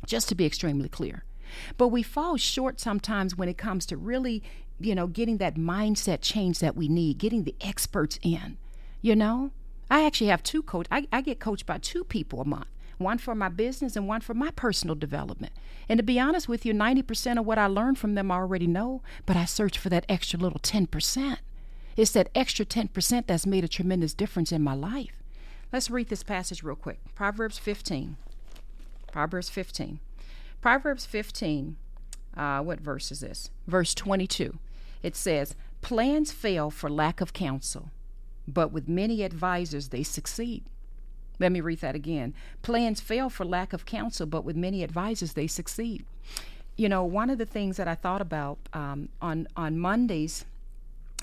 just 0.06 0.28
to 0.28 0.34
be 0.34 0.46
extremely 0.46 0.88
clear 0.88 1.24
but 1.76 1.88
we 1.88 2.02
fall 2.02 2.36
short 2.36 2.80
sometimes 2.80 3.36
when 3.36 3.48
it 3.48 3.58
comes 3.58 3.86
to 3.86 3.96
really, 3.96 4.42
you 4.80 4.94
know, 4.94 5.06
getting 5.06 5.38
that 5.38 5.56
mindset 5.56 6.19
change 6.20 6.58
that 6.60 6.76
we 6.76 6.88
need, 6.88 7.19
getting 7.19 7.44
the 7.44 7.54
experts 7.60 8.19
in. 8.22 8.56
You 9.00 9.16
know, 9.16 9.50
I 9.90 10.04
actually 10.04 10.28
have 10.28 10.42
two 10.42 10.62
coach. 10.62 10.86
I, 10.90 11.06
I 11.12 11.20
get 11.20 11.40
coached 11.40 11.66
by 11.66 11.78
two 11.78 12.04
people 12.04 12.40
a 12.40 12.44
month 12.44 12.66
one 13.02 13.19
for 13.19 13.34
my 13.34 13.49
business 13.49 13.96
and 13.96 14.08
one 14.08 14.20
for 14.20 14.34
my 14.34 14.50
personal 14.50 14.94
development. 14.94 15.52
And 15.88 15.99
to 15.99 16.02
be 16.02 16.19
honest 16.19 16.49
with 16.49 16.64
you, 16.64 16.72
90% 16.72 17.38
of 17.38 17.46
what 17.46 17.58
I 17.58 17.66
learn 17.66 17.94
from 17.94 18.14
them 18.14 18.31
I 18.31 18.37
already 18.37 18.66
know, 18.66 19.02
but 19.26 19.37
I 19.37 19.44
search 19.44 19.78
for 19.78 19.88
that 19.88 20.06
extra 20.08 20.38
little 20.38 20.60
10%. 20.60 21.37
It's 21.96 22.12
that 22.12 22.31
extra 22.34 22.64
10% 22.64 23.26
that's 23.26 23.46
made 23.46 23.64
a 23.64 23.69
tremendous 23.69 24.14
difference 24.14 24.52
in 24.52 24.62
my 24.62 24.75
life. 24.75 25.22
Let's 25.72 25.90
read 25.90 26.08
this 26.08 26.22
passage 26.22 26.62
real 26.62 26.76
quick 26.76 27.00
Proverbs 27.14 27.58
15. 27.58 28.16
Proverbs 29.10 29.50
15. 29.50 30.00
Proverbs 30.62 31.05
15, 31.06 31.76
uh, 32.37 32.60
what 32.60 32.81
verse 32.81 33.10
is 33.10 33.20
this? 33.20 33.50
Verse 33.66 33.94
22. 33.94 34.58
It 35.02 35.16
says, 35.16 35.56
Plans 35.81 36.31
fail 36.31 36.70
for 36.70 36.88
lack 36.88 37.20
of 37.20 37.32
counsel, 37.32 37.90
but 38.46 38.70
with 38.70 38.88
many 38.88 39.25
advisers 39.25 39.88
they 39.88 40.05
succeed. 40.05 40.64
Let 41.38 41.52
me 41.52 41.61
read 41.61 41.81
that 41.81 41.94
again. 41.94 42.34
Plans 42.62 43.00
fail 43.00 43.29
for 43.31 43.44
lack 43.44 43.73
of 43.73 43.87
counsel, 43.87 44.26
but 44.26 44.44
with 44.44 44.56
many 44.56 44.82
advisors 44.82 45.32
they 45.32 45.46
succeed. 45.46 46.05
You 46.76 46.88
know, 46.88 47.05
one 47.05 47.31
of 47.31 47.39
the 47.39 47.46
things 47.46 47.77
that 47.77 47.89
I 47.89 47.94
thought 47.94 48.20
about 48.20 48.58
um, 48.72 49.08
on 49.20 49.46
on 49.56 49.79
Mondays 49.79 50.44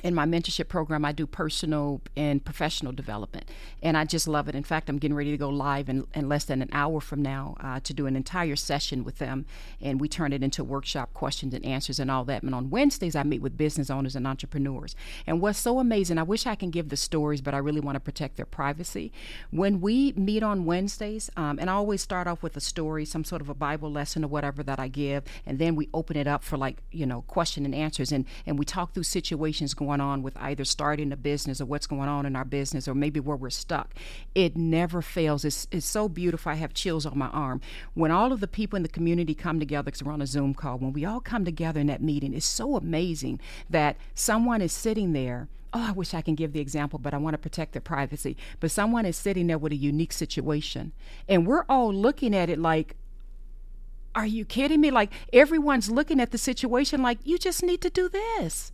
in 0.03 0.15
my 0.15 0.25
mentorship 0.25 0.67
program, 0.67 1.05
I 1.05 1.11
do 1.11 1.25
personal 1.25 2.01
and 2.15 2.43
professional 2.43 2.91
development, 2.91 3.49
and 3.81 3.97
I 3.97 4.05
just 4.05 4.27
love 4.27 4.47
it. 4.47 4.55
In 4.55 4.63
fact, 4.63 4.89
I'm 4.89 4.97
getting 4.97 5.15
ready 5.15 5.31
to 5.31 5.37
go 5.37 5.49
live 5.49 5.89
in, 5.89 6.05
in 6.13 6.29
less 6.29 6.45
than 6.45 6.61
an 6.61 6.69
hour 6.71 6.99
from 7.01 7.21
now 7.21 7.55
uh, 7.59 7.79
to 7.81 7.93
do 7.93 8.05
an 8.05 8.15
entire 8.15 8.55
session 8.55 9.03
with 9.03 9.17
them, 9.17 9.45
and 9.81 9.99
we 9.99 10.07
turn 10.07 10.33
it 10.33 10.43
into 10.43 10.63
workshop 10.63 11.13
questions 11.13 11.53
and 11.53 11.65
answers 11.65 11.99
and 11.99 12.09
all 12.09 12.23
that. 12.25 12.43
And 12.43 12.55
on 12.55 12.69
Wednesdays, 12.69 13.15
I 13.15 13.23
meet 13.23 13.41
with 13.41 13.57
business 13.57 13.89
owners 13.89 14.15
and 14.15 14.25
entrepreneurs. 14.27 14.95
And 15.27 15.41
what's 15.41 15.59
so 15.59 15.79
amazing, 15.79 16.17
I 16.17 16.23
wish 16.23 16.45
I 16.45 16.55
can 16.55 16.69
give 16.69 16.89
the 16.89 16.97
stories, 16.97 17.41
but 17.41 17.53
I 17.53 17.57
really 17.57 17.81
want 17.81 17.95
to 17.95 17.99
protect 17.99 18.37
their 18.37 18.45
privacy. 18.45 19.11
When 19.51 19.81
we 19.81 20.13
meet 20.13 20.43
on 20.43 20.65
Wednesdays, 20.65 21.29
um, 21.35 21.59
and 21.59 21.69
I 21.69 21.73
always 21.73 22.01
start 22.01 22.27
off 22.27 22.43
with 22.43 22.55
a 22.55 22.61
story, 22.61 23.05
some 23.05 23.23
sort 23.23 23.41
of 23.41 23.49
a 23.49 23.53
Bible 23.53 23.91
lesson 23.91 24.23
or 24.23 24.27
whatever 24.27 24.63
that 24.63 24.79
I 24.79 24.87
give, 24.87 25.23
and 25.45 25.59
then 25.59 25.75
we 25.75 25.89
open 25.93 26.17
it 26.17 26.27
up 26.27 26.43
for 26.43 26.57
like 26.57 26.77
you 26.91 27.05
know 27.05 27.21
question 27.23 27.65
and 27.65 27.75
answers, 27.75 28.11
and 28.11 28.25
and 28.45 28.57
we 28.57 28.65
talk 28.65 28.93
through 28.93 29.03
situations 29.03 29.73
going 29.73 29.88
going 29.89 30.01
on 30.01 30.21
with 30.21 30.37
either 30.37 30.63
starting 30.63 31.11
a 31.11 31.17
business 31.17 31.59
or 31.59 31.65
what's 31.65 31.87
going 31.87 32.07
on 32.07 32.23
in 32.27 32.35
our 32.35 32.45
business 32.45 32.87
or 32.87 32.93
maybe 32.93 33.19
where 33.19 33.35
we're 33.35 33.49
stuck. 33.49 33.95
It 34.35 34.55
never 34.55 35.01
fails. 35.01 35.43
It's, 35.43 35.67
it's 35.71 35.85
so 35.85 36.07
beautiful. 36.07 36.51
I 36.51 36.55
have 36.55 36.75
chills 36.75 37.07
on 37.07 37.17
my 37.17 37.29
arm. 37.29 37.59
When 37.95 38.11
all 38.11 38.31
of 38.31 38.39
the 38.39 38.47
people 38.47 38.77
in 38.77 38.83
the 38.83 38.89
community 38.89 39.33
come 39.33 39.59
together, 39.59 39.85
because 39.85 40.03
we're 40.03 40.13
on 40.13 40.21
a 40.21 40.27
Zoom 40.27 40.53
call, 40.53 40.77
when 40.77 40.93
we 40.93 41.05
all 41.05 41.19
come 41.19 41.43
together 41.43 41.79
in 41.79 41.87
that 41.87 42.03
meeting, 42.03 42.35
it's 42.35 42.45
so 42.45 42.75
amazing 42.75 43.39
that 43.67 43.97
someone 44.13 44.61
is 44.61 44.71
sitting 44.71 45.13
there 45.13 45.47
oh, 45.71 45.89
I 45.89 45.91
wish 45.91 46.15
I 46.15 46.23
can 46.23 46.33
give 46.33 46.51
the 46.51 46.59
example, 46.59 46.97
but 46.97 47.13
I 47.13 47.17
want 47.17 47.35
to 47.35 47.37
protect 47.37 47.73
their 47.73 47.81
privacy. 47.81 48.35
But 48.59 48.71
someone 48.71 49.05
is 49.05 49.15
sitting 49.15 49.45
there 49.45 49.59
with 49.59 49.71
a 49.71 49.75
unique 49.75 50.11
situation, 50.11 50.93
and 51.27 51.45
we're 51.45 51.63
all 51.69 51.93
looking 51.93 52.35
at 52.35 52.49
it 52.49 52.57
like, 52.57 52.95
are 54.15 54.25
you 54.25 54.45
kidding 54.45 54.81
me? 54.81 54.89
Like 54.89 55.11
everyone's 55.31 55.91
looking 55.91 56.19
at 56.19 56.31
the 56.31 56.39
situation 56.39 57.03
like, 57.03 57.19
you 57.23 57.37
just 57.37 57.61
need 57.61 57.81
to 57.81 57.91
do 57.91 58.09
this 58.09 58.71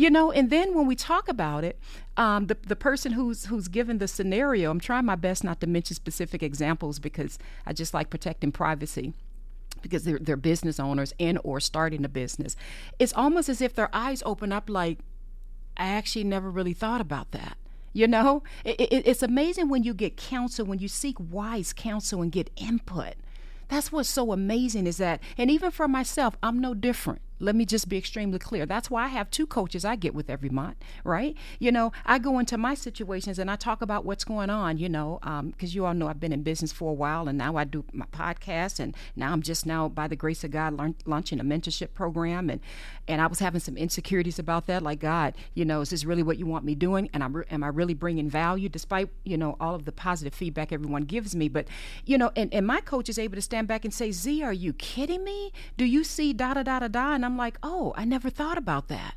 you 0.00 0.10
know 0.10 0.30
and 0.32 0.50
then 0.50 0.74
when 0.74 0.86
we 0.86 0.96
talk 0.96 1.28
about 1.28 1.64
it 1.64 1.78
um, 2.16 2.46
the, 2.46 2.56
the 2.66 2.76
person 2.76 3.12
who's 3.12 3.46
who's 3.46 3.68
given 3.68 3.98
the 3.98 4.08
scenario 4.08 4.70
i'm 4.70 4.80
trying 4.80 5.04
my 5.04 5.14
best 5.16 5.44
not 5.44 5.60
to 5.60 5.66
mention 5.66 5.94
specific 5.94 6.42
examples 6.42 6.98
because 6.98 7.38
i 7.66 7.72
just 7.72 7.92
like 7.92 8.08
protecting 8.10 8.52
privacy 8.52 9.12
because 9.82 10.04
they're, 10.04 10.18
they're 10.18 10.36
business 10.36 10.80
owners 10.80 11.12
and 11.20 11.38
or 11.44 11.60
starting 11.60 12.04
a 12.04 12.08
business 12.08 12.56
it's 12.98 13.12
almost 13.14 13.48
as 13.48 13.60
if 13.60 13.74
their 13.74 13.90
eyes 13.92 14.22
open 14.24 14.52
up 14.52 14.70
like 14.70 14.98
i 15.76 15.86
actually 15.88 16.24
never 16.24 16.50
really 16.50 16.74
thought 16.74 17.00
about 17.00 17.30
that 17.32 17.56
You 17.92 18.06
know, 18.06 18.42
it, 18.64 18.80
it, 18.80 19.02
it's 19.06 19.22
amazing 19.22 19.68
when 19.68 19.82
you 19.82 19.94
get 19.94 20.16
counsel, 20.16 20.64
when 20.64 20.78
you 20.78 20.88
seek 20.88 21.16
wise 21.18 21.72
counsel 21.72 22.22
and 22.22 22.30
get 22.30 22.50
input. 22.56 23.14
That's 23.68 23.90
what's 23.92 24.08
so 24.08 24.32
amazing 24.32 24.86
is 24.86 24.98
that, 24.98 25.20
and 25.36 25.50
even 25.50 25.70
for 25.72 25.88
myself, 25.88 26.36
I'm 26.42 26.60
no 26.60 26.74
different. 26.74 27.20
Let 27.40 27.56
me 27.56 27.64
just 27.64 27.88
be 27.88 27.96
extremely 27.96 28.38
clear. 28.38 28.66
That's 28.66 28.90
why 28.90 29.04
I 29.04 29.08
have 29.08 29.30
two 29.30 29.46
coaches 29.46 29.84
I 29.84 29.96
get 29.96 30.14
with 30.14 30.28
every 30.28 30.50
month, 30.50 30.76
right? 31.04 31.34
You 31.58 31.72
know, 31.72 31.92
I 32.04 32.18
go 32.18 32.38
into 32.38 32.58
my 32.58 32.74
situations 32.74 33.38
and 33.38 33.50
I 33.50 33.56
talk 33.56 33.82
about 33.82 34.04
what's 34.04 34.24
going 34.24 34.50
on, 34.50 34.78
you 34.78 34.88
know, 34.88 35.18
because 35.22 35.70
um, 35.70 35.74
you 35.74 35.86
all 35.86 35.94
know 35.94 36.08
I've 36.08 36.20
been 36.20 36.32
in 36.32 36.42
business 36.42 36.72
for 36.72 36.90
a 36.90 36.94
while 36.94 37.28
and 37.28 37.38
now 37.38 37.56
I 37.56 37.64
do 37.64 37.84
my 37.92 38.06
podcast 38.12 38.78
and 38.78 38.94
now 39.16 39.32
I'm 39.32 39.42
just 39.42 39.64
now, 39.66 39.88
by 39.88 40.06
the 40.06 40.16
grace 40.16 40.44
of 40.44 40.50
God, 40.50 40.74
learn, 40.74 40.94
launching 41.06 41.40
a 41.40 41.44
mentorship 41.44 41.94
program. 41.94 42.50
And, 42.50 42.60
and 43.08 43.20
I 43.20 43.26
was 43.26 43.38
having 43.38 43.60
some 43.60 43.76
insecurities 43.76 44.38
about 44.38 44.66
that. 44.66 44.82
Like, 44.82 45.00
God, 45.00 45.34
you 45.54 45.64
know, 45.64 45.80
is 45.80 45.90
this 45.90 46.04
really 46.04 46.22
what 46.22 46.38
you 46.38 46.46
want 46.46 46.64
me 46.64 46.74
doing? 46.74 47.08
And 47.14 47.24
I'm, 47.24 47.42
am 47.50 47.64
I 47.64 47.68
really 47.68 47.94
bringing 47.94 48.28
value 48.28 48.68
despite, 48.68 49.08
you 49.24 49.38
know, 49.38 49.56
all 49.58 49.74
of 49.74 49.86
the 49.86 49.92
positive 49.92 50.34
feedback 50.34 50.72
everyone 50.72 51.04
gives 51.04 51.34
me? 51.34 51.48
But, 51.48 51.66
you 52.04 52.18
know, 52.18 52.30
and, 52.36 52.52
and 52.52 52.66
my 52.66 52.80
coach 52.80 53.08
is 53.08 53.18
able 53.18 53.36
to 53.36 53.42
stand 53.42 53.66
back 53.66 53.84
and 53.84 53.94
say, 53.94 54.12
Z, 54.12 54.42
are 54.42 54.52
you 54.52 54.72
kidding 54.74 55.24
me? 55.24 55.52
Do 55.76 55.84
you 55.84 56.04
see 56.04 56.32
da 56.32 56.54
da 56.54 56.62
da 56.62 56.80
da 56.80 56.88
da? 56.88 57.14
And 57.14 57.24
I'm 57.24 57.29
like, 57.36 57.58
oh, 57.62 57.92
I 57.96 58.04
never 58.04 58.30
thought 58.30 58.58
about 58.58 58.88
that. 58.88 59.14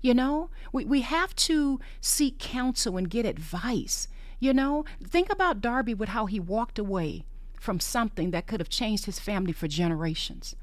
You 0.00 0.14
know, 0.14 0.50
we, 0.72 0.84
we 0.84 1.00
have 1.02 1.34
to 1.36 1.78
seek 2.00 2.38
counsel 2.38 2.96
and 2.96 3.10
get 3.10 3.26
advice. 3.26 4.08
You 4.38 4.54
know, 4.54 4.84
think 5.02 5.30
about 5.30 5.60
Darby 5.60 5.92
with 5.92 6.10
how 6.10 6.26
he 6.26 6.40
walked 6.40 6.78
away 6.78 7.26
from 7.60 7.78
something 7.78 8.30
that 8.30 8.46
could 8.46 8.60
have 8.60 8.70
changed 8.70 9.04
his 9.04 9.18
family 9.18 9.52
for 9.52 9.68
generations. 9.68 10.56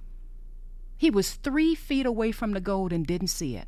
He 0.97 1.11
was 1.11 1.35
three 1.35 1.75
feet 1.75 2.07
away 2.07 2.31
from 2.31 2.53
the 2.53 2.59
gold 2.59 2.91
and 2.91 3.05
didn't 3.05 3.27
see 3.27 3.55
it. 3.55 3.67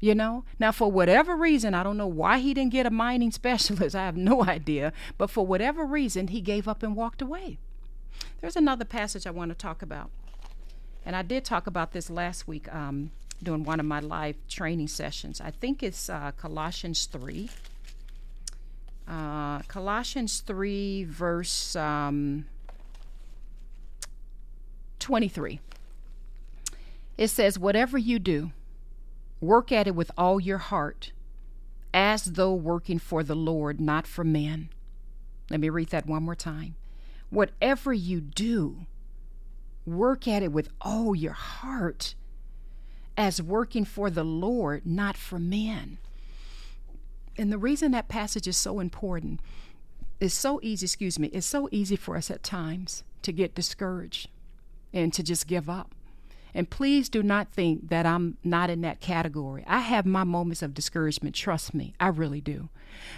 You 0.00 0.14
know, 0.14 0.44
now 0.58 0.72
for 0.72 0.90
whatever 0.90 1.36
reason, 1.36 1.74
I 1.74 1.82
don't 1.82 1.96
know 1.96 2.06
why 2.06 2.38
he 2.38 2.54
didn't 2.54 2.72
get 2.72 2.86
a 2.86 2.90
mining 2.90 3.30
specialist. 3.32 3.94
I 3.94 4.06
have 4.06 4.16
no 4.16 4.44
idea. 4.44 4.92
But 5.18 5.30
for 5.30 5.46
whatever 5.46 5.84
reason, 5.84 6.28
he 6.28 6.40
gave 6.40 6.66
up 6.66 6.82
and 6.82 6.96
walked 6.96 7.22
away. 7.22 7.58
There's 8.40 8.56
another 8.56 8.84
passage 8.84 9.26
I 9.26 9.30
want 9.30 9.50
to 9.50 9.54
talk 9.54 9.82
about. 9.82 10.10
And 11.04 11.14
I 11.14 11.22
did 11.22 11.44
talk 11.44 11.66
about 11.66 11.92
this 11.92 12.08
last 12.08 12.48
week 12.48 12.72
um, 12.74 13.10
during 13.42 13.64
one 13.64 13.78
of 13.78 13.86
my 13.86 14.00
live 14.00 14.36
training 14.48 14.88
sessions. 14.88 15.40
I 15.40 15.50
think 15.50 15.82
it's 15.82 16.08
uh, 16.08 16.32
Colossians 16.36 17.06
3. 17.06 17.50
Uh, 19.06 19.58
Colossians 19.68 20.40
3, 20.40 21.04
verse 21.04 21.76
um, 21.76 22.46
23. 24.98 25.60
It 27.18 27.28
says, 27.28 27.58
Whatever 27.58 27.98
you 27.98 28.18
do, 28.18 28.52
work 29.40 29.70
at 29.70 29.86
it 29.86 29.94
with 29.94 30.10
all 30.16 30.40
your 30.40 30.58
heart, 30.58 31.12
as 31.92 32.24
though 32.24 32.54
working 32.54 32.98
for 32.98 33.22
the 33.22 33.36
Lord, 33.36 33.80
not 33.80 34.06
for 34.06 34.24
men. 34.24 34.70
Let 35.50 35.60
me 35.60 35.68
read 35.68 35.90
that 35.90 36.06
one 36.06 36.22
more 36.22 36.34
time. 36.34 36.76
Whatever 37.28 37.92
you 37.92 38.22
do, 38.22 38.86
Work 39.86 40.26
at 40.26 40.42
it 40.42 40.52
with 40.52 40.70
all 40.80 41.14
your 41.14 41.32
heart 41.32 42.14
as 43.16 43.40
working 43.40 43.84
for 43.84 44.10
the 44.10 44.24
Lord, 44.24 44.86
not 44.86 45.16
for 45.16 45.38
men. 45.38 45.98
And 47.36 47.52
the 47.52 47.58
reason 47.58 47.92
that 47.92 48.08
passage 48.08 48.46
is 48.46 48.56
so 48.56 48.80
important 48.80 49.40
is 50.20 50.32
so 50.32 50.60
easy, 50.62 50.86
excuse 50.86 51.18
me, 51.18 51.28
it's 51.28 51.46
so 51.46 51.68
easy 51.70 51.96
for 51.96 52.16
us 52.16 52.30
at 52.30 52.42
times 52.42 53.04
to 53.22 53.32
get 53.32 53.54
discouraged 53.54 54.28
and 54.92 55.12
to 55.12 55.22
just 55.22 55.46
give 55.46 55.68
up. 55.68 55.94
And 56.54 56.70
please 56.70 57.08
do 57.08 57.22
not 57.22 57.52
think 57.52 57.88
that 57.88 58.06
I'm 58.06 58.36
not 58.44 58.70
in 58.70 58.80
that 58.82 59.00
category. 59.00 59.64
I 59.66 59.80
have 59.80 60.06
my 60.06 60.22
moments 60.22 60.62
of 60.62 60.72
discouragement, 60.72 61.34
trust 61.34 61.74
me, 61.74 61.94
I 61.98 62.08
really 62.08 62.40
do. 62.40 62.68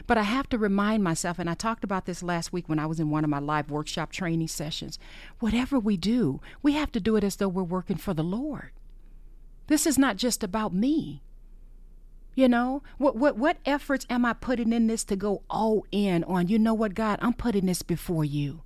But 0.07 0.17
I 0.17 0.23
have 0.23 0.49
to 0.49 0.59
remind 0.59 1.05
myself, 1.05 1.39
and 1.39 1.51
I 1.51 1.55
talked 1.55 1.85
about 1.85 2.07
this 2.07 2.23
last 2.23 2.53
week 2.53 2.67
when 2.67 2.79
I 2.79 2.87
was 2.87 2.99
in 2.99 3.11
one 3.11 3.25
of 3.25 3.31
my 3.31 3.39
live 3.39 3.71
workshop 3.71 4.11
training 4.11 4.49
sessions 4.49 4.99
whatever 5.39 5.79
we 5.79 5.97
do, 5.99 6.41
we 6.63 6.73
have 6.73 6.91
to 6.93 7.01
do 7.01 7.17
it 7.17 7.25
as 7.25 7.37
though 7.37 7.49
we're 7.49 7.63
working 7.63 7.97
for 7.97 8.15
the 8.15 8.25
Lord. 8.25 8.71
This 9.67 9.87
is 9.87 9.99
not 9.99 10.17
just 10.17 10.43
about 10.43 10.73
me. 10.73 11.23
You 12.35 12.49
know, 12.49 12.83
what 12.99 13.17
what 13.17 13.37
what 13.37 13.57
efforts 13.65 14.07
am 14.11 14.25
I 14.27 14.35
putting 14.35 14.73
in 14.73 14.87
this 14.87 15.05
to 15.05 15.17
go 15.17 15.43
all 15.49 15.87
in 15.91 16.23
on? 16.25 16.49
You 16.49 16.59
know 16.59 16.75
what, 16.75 16.95
God, 16.95 17.19
I'm 17.23 17.33
putting 17.33 17.65
this 17.65 17.83
before 17.83 18.25
you. 18.25 18.63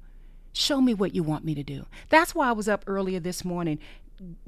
Show 0.53 0.81
me 0.81 0.93
what 0.93 1.15
you 1.15 1.23
want 1.23 1.45
me 1.45 1.55
to 1.55 1.63
do. 1.63 1.87
That's 2.09 2.35
why 2.35 2.49
I 2.49 2.53
was 2.53 2.69
up 2.69 2.83
earlier 2.89 3.21
this 3.21 3.45
morning 3.45 3.79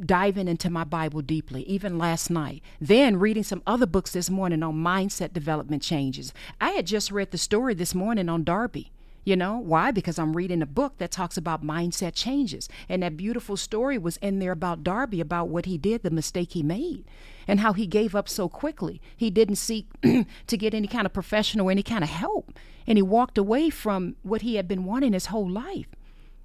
diving 0.04 0.48
into 0.48 0.70
my 0.70 0.84
Bible 0.84 1.22
deeply, 1.22 1.62
even 1.64 1.98
last 1.98 2.30
night. 2.30 2.62
Then 2.80 3.18
reading 3.18 3.42
some 3.42 3.62
other 3.66 3.86
books 3.86 4.12
this 4.12 4.28
morning 4.28 4.62
on 4.62 4.74
mindset 4.74 5.32
development 5.32 5.82
changes. 5.82 6.32
I 6.60 6.70
had 6.70 6.86
just 6.86 7.10
read 7.10 7.30
the 7.30 7.38
story 7.38 7.74
this 7.74 7.94
morning 7.94 8.28
on 8.28 8.44
Darby. 8.44 8.92
You 9.24 9.36
know, 9.36 9.56
why? 9.58 9.92
Because 9.92 10.18
I'm 10.18 10.36
reading 10.36 10.62
a 10.62 10.66
book 10.66 10.98
that 10.98 11.12
talks 11.12 11.36
about 11.36 11.64
mindset 11.64 12.12
changes. 12.14 12.68
And 12.88 13.02
that 13.02 13.16
beautiful 13.16 13.56
story 13.56 13.96
was 13.96 14.16
in 14.16 14.40
there 14.40 14.50
about 14.50 14.82
Darby, 14.82 15.20
about 15.20 15.48
what 15.48 15.64
he 15.64 15.78
did, 15.78 16.02
the 16.02 16.10
mistake 16.10 16.52
he 16.52 16.62
made, 16.62 17.04
and 17.46 17.60
how 17.60 17.72
he 17.72 17.86
gave 17.86 18.16
up 18.16 18.28
so 18.28 18.48
quickly. 18.48 19.00
He 19.16 19.30
didn't 19.30 19.56
seek 19.56 19.86
to 20.02 20.56
get 20.56 20.74
any 20.74 20.88
kind 20.88 21.06
of 21.06 21.12
professional 21.12 21.68
or 21.68 21.70
any 21.70 21.84
kind 21.84 22.02
of 22.02 22.10
help. 22.10 22.58
And 22.84 22.98
he 22.98 23.02
walked 23.02 23.38
away 23.38 23.70
from 23.70 24.16
what 24.22 24.42
he 24.42 24.56
had 24.56 24.66
been 24.66 24.84
wanting 24.84 25.12
his 25.12 25.26
whole 25.26 25.48
life. 25.48 25.86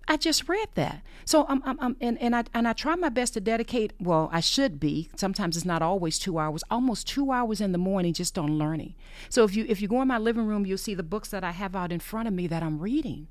I 0.07 0.15
just 0.15 0.47
read 0.47 0.69
that. 0.75 1.01
So 1.25 1.45
I'm, 1.49 1.61
I'm, 1.65 1.77
I'm, 1.81 1.97
and, 1.99 2.17
and 2.21 2.33
I 2.35 2.45
and 2.53 2.67
I 2.67 2.73
try 2.73 2.95
my 2.95 3.09
best 3.09 3.33
to 3.33 3.41
dedicate. 3.41 3.91
Well, 3.99 4.29
I 4.31 4.39
should 4.39 4.79
be. 4.79 5.09
Sometimes 5.17 5.57
it's 5.57 5.65
not 5.65 5.81
always 5.81 6.17
two 6.17 6.39
hours. 6.39 6.63
Almost 6.71 7.07
two 7.07 7.31
hours 7.31 7.59
in 7.59 7.73
the 7.73 7.77
morning 7.77 8.13
just 8.13 8.37
on 8.37 8.57
learning. 8.57 8.95
So 9.29 9.43
if 9.43 9.55
you 9.55 9.65
if 9.67 9.81
you 9.81 9.89
go 9.89 10.01
in 10.01 10.07
my 10.07 10.17
living 10.17 10.47
room, 10.47 10.65
you'll 10.65 10.77
see 10.77 10.93
the 10.93 11.03
books 11.03 11.29
that 11.29 11.43
I 11.43 11.51
have 11.51 11.75
out 11.75 11.91
in 11.91 11.99
front 11.99 12.27
of 12.27 12.33
me 12.33 12.47
that 12.47 12.63
I'm 12.63 12.79
reading. 12.79 13.27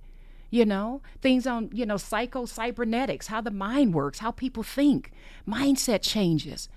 You 0.50 0.66
know, 0.66 1.00
things 1.22 1.46
on 1.46 1.70
you 1.72 1.86
know 1.86 1.96
psycho 1.96 2.44
cybernetics, 2.44 3.28
how 3.28 3.40
the 3.40 3.50
mind 3.50 3.94
works, 3.94 4.18
how 4.18 4.30
people 4.30 4.62
think, 4.62 5.12
mindset 5.48 6.02
changes. 6.02 6.68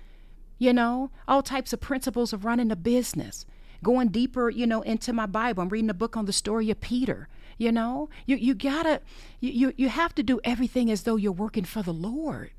You 0.58 0.72
know, 0.72 1.10
all 1.28 1.42
types 1.42 1.72
of 1.74 1.80
principles 1.80 2.32
of 2.32 2.44
running 2.44 2.70
a 2.70 2.76
business. 2.76 3.44
Going 3.82 4.08
deeper, 4.08 4.50
you 4.50 4.66
know, 4.66 4.82
into 4.82 5.12
my 5.12 5.24
Bible. 5.24 5.62
I'm 5.62 5.70
reading 5.70 5.88
a 5.88 5.94
book 5.94 6.14
on 6.14 6.26
the 6.26 6.34
story 6.34 6.70
of 6.70 6.82
Peter 6.82 7.28
you 7.60 7.70
know, 7.70 8.08
you, 8.24 8.36
you 8.36 8.54
gotta, 8.54 9.02
you, 9.38 9.50
you, 9.50 9.74
you 9.76 9.88
have 9.90 10.14
to 10.14 10.22
do 10.22 10.40
everything 10.44 10.90
as 10.90 11.02
though 11.02 11.16
you're 11.16 11.30
working 11.30 11.64
for 11.64 11.82
the 11.82 11.92
Lord. 11.92 12.52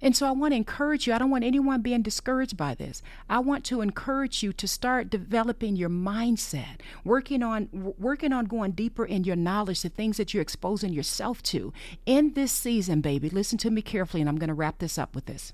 And 0.00 0.16
so 0.16 0.28
I 0.28 0.30
want 0.30 0.52
to 0.52 0.56
encourage 0.56 1.08
you. 1.08 1.12
I 1.12 1.18
don't 1.18 1.28
want 1.28 1.42
anyone 1.42 1.82
being 1.82 2.00
discouraged 2.00 2.56
by 2.56 2.76
this. 2.76 3.02
I 3.28 3.40
want 3.40 3.64
to 3.64 3.80
encourage 3.80 4.44
you 4.44 4.52
to 4.52 4.68
start 4.68 5.10
developing 5.10 5.74
your 5.74 5.90
mindset, 5.90 6.80
working 7.04 7.42
on 7.42 7.68
working 7.72 8.32
on 8.32 8.44
going 8.44 8.70
deeper 8.70 9.04
in 9.04 9.24
your 9.24 9.36
knowledge, 9.36 9.82
the 9.82 9.88
things 9.88 10.18
that 10.18 10.32
you're 10.32 10.40
exposing 10.40 10.92
yourself 10.92 11.42
to. 11.42 11.72
In 12.06 12.34
this 12.34 12.52
season, 12.52 13.00
baby, 13.00 13.28
listen 13.28 13.58
to 13.58 13.70
me 13.70 13.82
carefully 13.82 14.20
and 14.20 14.30
I'm 14.30 14.38
going 14.38 14.48
to 14.48 14.54
wrap 14.54 14.78
this 14.78 14.98
up 14.98 15.16
with 15.16 15.26
this. 15.26 15.52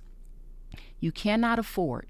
You 1.00 1.10
cannot 1.10 1.58
afford 1.58 2.06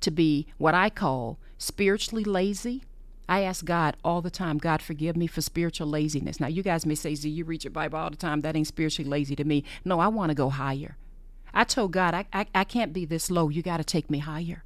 to 0.00 0.10
be 0.10 0.46
what 0.58 0.74
I 0.74 0.90
call 0.90 1.38
spiritually 1.56 2.24
lazy 2.24 2.84
I 3.28 3.42
ask 3.42 3.64
God 3.64 3.96
all 4.04 4.22
the 4.22 4.30
time, 4.30 4.58
God, 4.58 4.80
forgive 4.80 5.16
me 5.16 5.26
for 5.26 5.40
spiritual 5.40 5.88
laziness. 5.88 6.38
Now, 6.38 6.46
you 6.46 6.62
guys 6.62 6.86
may 6.86 6.94
say, 6.94 7.14
Z, 7.14 7.28
you 7.28 7.44
read 7.44 7.64
your 7.64 7.72
Bible 7.72 7.98
all 7.98 8.10
the 8.10 8.16
time. 8.16 8.40
That 8.42 8.54
ain't 8.56 8.68
spiritually 8.68 9.08
lazy 9.10 9.34
to 9.36 9.44
me. 9.44 9.64
No, 9.84 9.98
I 9.98 10.08
want 10.08 10.30
to 10.30 10.34
go 10.34 10.50
higher. 10.50 10.96
I 11.52 11.64
told 11.64 11.92
God, 11.92 12.14
I, 12.14 12.26
I, 12.32 12.46
I 12.54 12.64
can't 12.64 12.92
be 12.92 13.04
this 13.04 13.30
low. 13.30 13.48
You 13.48 13.62
got 13.62 13.78
to 13.78 13.84
take 13.84 14.10
me 14.10 14.18
higher. 14.18 14.62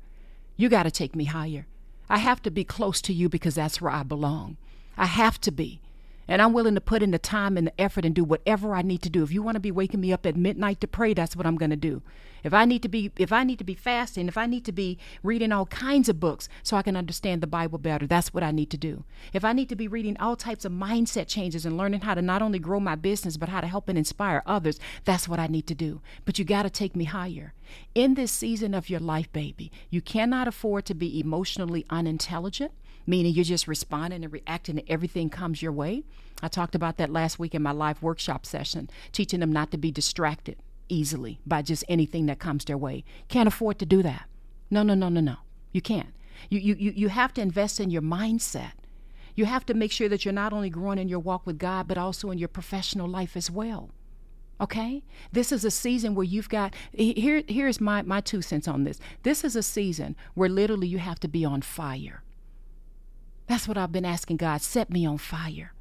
You 0.57 0.69
got 0.69 0.83
to 0.83 0.91
take 0.91 1.17
me 1.17 1.25
higher. 1.25 1.67
I 2.09 2.19
have 2.19 2.43
to 2.43 2.51
be 2.51 2.65
close 2.65 3.01
to 3.03 3.13
you 3.15 3.29
because 3.29 3.55
that's 3.55 3.81
where 3.81 3.93
I 3.93 4.03
belong. 4.03 4.57
I 4.97 5.07
have 5.07 5.41
to 5.43 5.51
be. 5.51 5.81
And 6.31 6.41
I'm 6.41 6.53
willing 6.53 6.77
to 6.77 6.81
put 6.81 7.03
in 7.03 7.11
the 7.11 7.19
time 7.19 7.57
and 7.57 7.67
the 7.67 7.81
effort 7.81 8.05
and 8.05 8.15
do 8.15 8.23
whatever 8.23 8.73
I 8.73 8.83
need 8.83 9.03
to 9.03 9.11
do. 9.11 9.25
If 9.25 9.33
you 9.33 9.43
want 9.43 9.57
to 9.57 9.61
be 9.61 9.73
waking 9.73 10.01
me 10.01 10.13
up 10.13 10.25
at 10.25 10.37
midnight 10.37 10.81
to 10.81 10.87
pray, 10.87 11.13
that's 11.13 11.35
what 11.35 11.45
I'm 11.45 11.57
going 11.57 11.71
to 11.71 11.77
do. 11.77 12.03
If 12.45 12.55
I 12.55 12.65
need 12.65 12.83
to 12.83 12.89
be 12.89 13.11
if 13.17 13.33
I 13.33 13.43
need 13.43 13.59
to 13.59 13.65
be 13.65 13.75
fasting, 13.75 14.29
if 14.29 14.39
I 14.39 14.47
need 14.47 14.65
to 14.67 14.73
be 14.73 14.97
reading 15.25 15.51
all 15.51 15.67
kinds 15.67 16.09
of 16.09 16.21
books 16.21 16.49
so 16.63 16.77
I 16.77 16.83
can 16.83 16.97
understand 16.97 17.43
the 17.43 17.49
Bible 17.49 17.79
better, 17.79 18.07
that's 18.07 18.33
what 18.33 18.45
I 18.45 18.53
need 18.53 18.71
to 18.71 18.77
do. 18.77 19.03
If 19.33 19.45
I 19.45 19.53
need 19.53 19.69
to 19.71 19.77
be 19.77 19.89
reading 19.89 20.17
all 20.19 20.37
types 20.37 20.65
of 20.65 20.71
mindset 20.71 21.27
changes 21.27 21.67
and 21.67 21.77
learning 21.77 22.03
how 22.03 22.15
to 22.15 22.23
not 22.23 22.43
only 22.43 22.61
grow 22.61 22.79
my 22.79 22.95
business 22.95 23.37
but 23.37 23.49
how 23.49 23.61
to 23.61 23.67
help 23.67 23.89
and 23.89 23.99
inspire 23.99 24.45
others, 24.47 24.79
that's 25.05 25.29
what 25.29 25.41
I 25.41 25.49
need 25.49 25.67
to 25.67 25.75
do. 25.75 26.01
But 26.25 26.39
you 26.39 26.45
got 26.45 26.63
to 26.63 26.71
take 26.71 26.95
me 26.95 27.07
higher. 27.07 27.55
In 27.93 28.15
this 28.15 28.31
season 28.31 28.73
of 28.73 28.89
your 28.89 29.01
life, 29.01 29.33
baby, 29.33 29.73
you 29.91 30.01
cannot 30.01 30.47
afford 30.47 30.85
to 30.87 30.95
be 30.95 31.19
emotionally 31.19 31.85
unintelligent 31.91 32.71
meaning 33.11 33.35
you're 33.35 33.45
just 33.45 33.69
responding 33.69 34.25
and 34.25 34.33
reacting 34.33 34.79
and 34.79 34.89
everything 34.89 35.29
comes 35.29 35.61
your 35.61 35.73
way. 35.73 36.05
I 36.43 36.49
talked 36.49 36.75
about 36.75 36.97
that 36.97 37.11
last 37.11 37.39
week 37.39 37.55
in 37.55 37.63
my 37.63 37.73
live 37.73 38.03
workshop 38.03 38.47
session, 38.47 38.89
teaching 39.13 39.41
them 39.41 39.53
not 39.53 39.73
to 39.73 39.77
be 39.77 39.91
distracted 39.91 40.57
easily 40.89 41.41
by 41.47 41.63
just 41.63 41.85
anything 41.89 42.27
that 42.27 42.39
comes 42.39 42.65
their 42.65 42.79
way. 42.79 43.05
Can't 43.29 43.49
afford 43.49 43.79
to 43.81 43.87
do 43.87 44.03
that. 44.03 44.27
No, 44.71 44.83
no, 44.83 44.95
no, 44.95 45.09
no, 45.09 45.21
no. 45.21 45.37
You 45.73 45.83
can't. 45.83 46.15
You, 46.49 46.61
you, 46.61 46.93
you 46.97 47.09
have 47.09 47.35
to 47.35 47.43
invest 47.43 47.81
in 47.81 47.91
your 47.91 48.03
mindset. 48.03 48.73
You 49.35 49.45
have 49.45 49.67
to 49.67 49.75
make 49.75 49.93
sure 49.93 50.09
that 50.09 50.25
you're 50.25 50.33
not 50.33 50.53
only 50.53 50.71
growing 50.71 50.99
in 50.99 51.09
your 51.09 51.19
walk 51.19 51.47
with 51.47 51.59
God, 51.59 51.87
but 51.89 51.99
also 51.99 52.31
in 52.31 52.39
your 52.39 52.49
professional 52.49 53.09
life 53.09 53.37
as 53.37 53.51
well. 53.51 53.91
Okay? 54.61 55.03
This 55.33 55.53
is 55.53 55.65
a 55.65 55.71
season 55.71 56.15
where 56.15 56.25
you've 56.25 56.49
got 56.49 56.75
here 56.93 57.43
here's 57.49 57.81
my 57.81 58.03
my 58.03 58.21
two 58.21 58.43
cents 58.43 58.69
on 58.69 58.85
this. 58.85 59.01
This 59.23 59.43
is 59.45 59.57
a 59.57 59.63
season 59.63 60.17
where 60.35 60.49
literally 60.49 60.87
you 60.87 60.99
have 60.99 61.21
to 61.21 61.29
be 61.29 61.45
on 61.45 61.63
fire. 61.63 62.23
That's 63.51 63.67
what 63.67 63.77
I've 63.77 63.91
been 63.91 64.05
asking 64.05 64.37
God. 64.37 64.63
Set 64.63 64.91
me 64.91 65.05
on 65.05 65.19
fire. 65.19 65.73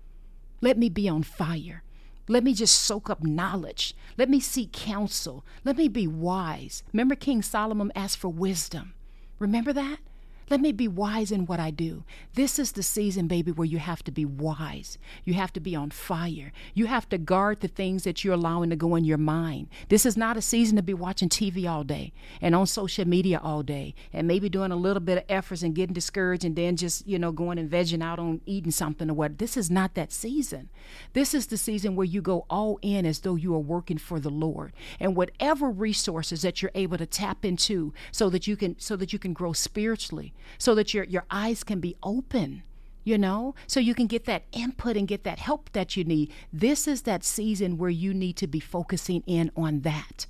Let 0.59 0.75
me 0.75 0.89
be 0.89 1.07
on 1.07 1.21
fire. 1.21 1.83
Let 2.27 2.43
me 2.43 2.55
just 2.55 2.73
soak 2.73 3.11
up 3.11 3.23
knowledge. 3.23 3.95
Let 4.17 4.27
me 4.27 4.39
seek 4.39 4.71
counsel. 4.71 5.45
Let 5.63 5.77
me 5.77 5.88
be 5.88 6.07
wise. 6.07 6.81
Remember, 6.91 7.13
King 7.13 7.43
Solomon 7.43 7.91
asked 7.93 8.17
for 8.17 8.29
wisdom. 8.29 8.95
Remember 9.38 9.71
that? 9.71 9.99
Let 10.49 10.61
me 10.61 10.71
be 10.71 10.87
wise 10.87 11.31
in 11.31 11.45
what 11.45 11.59
I 11.59 11.69
do. 11.69 12.03
This 12.33 12.57
is 12.57 12.71
the 12.71 12.81
season, 12.81 13.27
baby, 13.27 13.51
where 13.51 13.67
you 13.67 13.77
have 13.77 14.03
to 14.05 14.11
be 14.11 14.25
wise. 14.25 14.97
You 15.23 15.35
have 15.35 15.53
to 15.53 15.59
be 15.59 15.75
on 15.75 15.91
fire. 15.91 16.51
You 16.73 16.87
have 16.87 17.07
to 17.09 17.19
guard 17.19 17.59
the 17.59 17.67
things 17.67 18.03
that 18.03 18.23
you're 18.23 18.33
allowing 18.33 18.71
to 18.71 18.75
go 18.75 18.95
in 18.95 19.05
your 19.05 19.19
mind. 19.19 19.67
This 19.89 20.07
is 20.07 20.17
not 20.17 20.37
a 20.37 20.41
season 20.41 20.75
to 20.77 20.81
be 20.81 20.93
watching 20.95 21.29
TV 21.29 21.69
all 21.69 21.83
day 21.83 22.13
and 22.41 22.55
on 22.55 22.65
social 22.65 23.07
media 23.07 23.39
all 23.43 23.61
day 23.61 23.93
and 24.11 24.27
maybe 24.27 24.49
doing 24.49 24.71
a 24.71 24.75
little 24.75 25.01
bit 25.01 25.19
of 25.19 25.23
efforts 25.29 25.61
and 25.61 25.75
getting 25.75 25.93
discouraged 25.93 26.43
and 26.43 26.55
then 26.55 26.75
just, 26.75 27.07
you 27.07 27.19
know, 27.19 27.31
going 27.31 27.59
and 27.59 27.69
vegging 27.69 28.03
out 28.03 28.17
on 28.17 28.41
eating 28.47 28.71
something 28.71 29.09
or 29.11 29.13
what. 29.13 29.37
This 29.37 29.55
is 29.55 29.69
not 29.69 29.93
that 29.93 30.11
season. 30.11 30.69
This 31.13 31.35
is 31.35 31.47
the 31.47 31.57
season 31.57 31.95
where 31.95 32.05
you 32.05 32.21
go 32.23 32.47
all 32.49 32.79
in 32.81 33.05
as 33.05 33.19
though 33.19 33.35
you 33.35 33.53
are 33.53 33.59
working 33.59 33.99
for 33.99 34.19
the 34.19 34.31
Lord. 34.31 34.73
And 34.99 35.15
whatever 35.15 35.69
resources 35.69 36.41
that 36.41 36.61
you're 36.61 36.71
able 36.73 36.97
to 36.97 37.05
tap 37.05 37.45
into 37.45 37.93
so 38.11 38.31
that 38.31 38.47
you 38.47 38.55
can 38.55 38.79
so 38.79 38.95
that 38.95 39.13
you 39.13 39.19
can 39.19 39.33
grow 39.33 39.53
spiritually, 39.53 40.33
so 40.58 40.75
that 40.75 40.93
your, 40.93 41.03
your 41.05 41.25
eyes 41.29 41.63
can 41.63 41.79
be 41.79 41.96
open 42.03 42.63
you 43.05 43.17
know, 43.17 43.55
so 43.65 43.79
you 43.79 43.96
can 43.96 44.05
get 44.05 44.25
that 44.25 44.43
input 44.51 44.96
and 44.96 45.08
get 45.08 45.24
that 45.24 45.39
help 45.39 45.72
that 45.72 45.98
you 45.98 46.03
need. 46.03 46.31
This 46.53 46.88
is 46.88 47.03
that 47.03 47.24
season 47.24 47.77
where 47.77 47.89
you 47.89 48.13
need 48.13 48.36
to 48.38 48.46
be 48.46 48.60
focusing 48.60 49.24
in 49.25 49.51
on 49.55 49.81
that. 49.81 50.27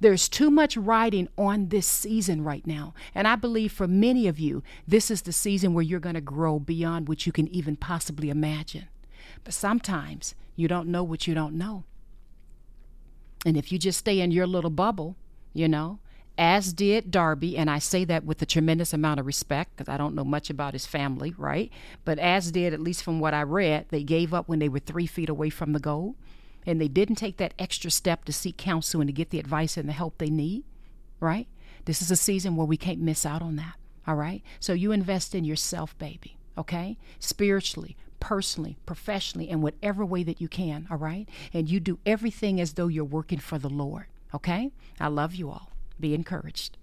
There's 0.00 0.28
too 0.28 0.50
much 0.50 0.76
riding 0.76 1.28
on 1.36 1.68
this 1.68 1.86
season 1.86 2.42
right 2.42 2.66
now. 2.66 2.94
And 3.14 3.28
I 3.28 3.36
believe 3.36 3.72
for 3.72 3.86
many 3.86 4.28
of 4.28 4.38
you, 4.38 4.62
this 4.86 5.10
is 5.10 5.22
the 5.22 5.32
season 5.32 5.74
where 5.74 5.82
you're 5.82 6.00
going 6.00 6.14
to 6.14 6.20
grow 6.20 6.58
beyond 6.58 7.08
what 7.08 7.26
you 7.26 7.32
can 7.32 7.48
even 7.48 7.76
possibly 7.76 8.30
imagine. 8.30 8.88
But 9.44 9.52
sometimes 9.52 10.34
you 10.56 10.68
don't 10.68 10.88
know 10.88 11.02
what 11.02 11.26
you 11.26 11.34
don't 11.34 11.54
know. 11.54 11.84
And 13.44 13.56
if 13.56 13.72
you 13.72 13.78
just 13.78 13.98
stay 13.98 14.20
in 14.20 14.30
your 14.30 14.46
little 14.46 14.70
bubble, 14.70 15.16
you 15.52 15.68
know, 15.68 15.98
as 16.40 16.72
did 16.72 17.10
Darby, 17.10 17.58
and 17.58 17.68
I 17.68 17.78
say 17.78 18.06
that 18.06 18.24
with 18.24 18.40
a 18.40 18.46
tremendous 18.46 18.94
amount 18.94 19.20
of 19.20 19.26
respect 19.26 19.76
because 19.76 19.92
I 19.92 19.98
don't 19.98 20.14
know 20.14 20.24
much 20.24 20.48
about 20.48 20.72
his 20.72 20.86
family, 20.86 21.34
right? 21.36 21.70
But 22.06 22.18
as 22.18 22.50
did, 22.50 22.72
at 22.72 22.80
least 22.80 23.02
from 23.02 23.20
what 23.20 23.34
I 23.34 23.42
read, 23.42 23.84
they 23.90 24.02
gave 24.02 24.32
up 24.32 24.48
when 24.48 24.58
they 24.58 24.70
were 24.70 24.78
three 24.78 25.06
feet 25.06 25.28
away 25.28 25.50
from 25.50 25.74
the 25.74 25.78
goal, 25.78 26.16
and 26.66 26.80
they 26.80 26.88
didn't 26.88 27.16
take 27.16 27.36
that 27.36 27.52
extra 27.58 27.90
step 27.90 28.24
to 28.24 28.32
seek 28.32 28.56
counsel 28.56 29.02
and 29.02 29.08
to 29.08 29.12
get 29.12 29.28
the 29.28 29.38
advice 29.38 29.76
and 29.76 29.86
the 29.86 29.92
help 29.92 30.16
they 30.16 30.30
need, 30.30 30.64
right? 31.20 31.46
This 31.84 32.00
is 32.00 32.10
a 32.10 32.16
season 32.16 32.56
where 32.56 32.66
we 32.66 32.78
can't 32.78 33.00
miss 33.00 33.26
out 33.26 33.42
on 33.42 33.56
that, 33.56 33.74
all 34.06 34.16
right? 34.16 34.42
So 34.60 34.72
you 34.72 34.92
invest 34.92 35.34
in 35.34 35.44
yourself, 35.44 35.98
baby, 35.98 36.38
okay? 36.56 36.96
Spiritually, 37.18 37.98
personally, 38.18 38.78
professionally, 38.86 39.50
in 39.50 39.60
whatever 39.60 40.06
way 40.06 40.22
that 40.22 40.40
you 40.40 40.48
can, 40.48 40.88
all 40.90 40.96
right? 40.96 41.28
And 41.52 41.68
you 41.68 41.80
do 41.80 41.98
everything 42.06 42.62
as 42.62 42.72
though 42.72 42.88
you're 42.88 43.04
working 43.04 43.40
for 43.40 43.58
the 43.58 43.68
Lord, 43.68 44.06
okay? 44.34 44.72
I 44.98 45.08
love 45.08 45.34
you 45.34 45.50
all. 45.50 45.70
Be 46.00 46.14
encouraged. 46.14 46.78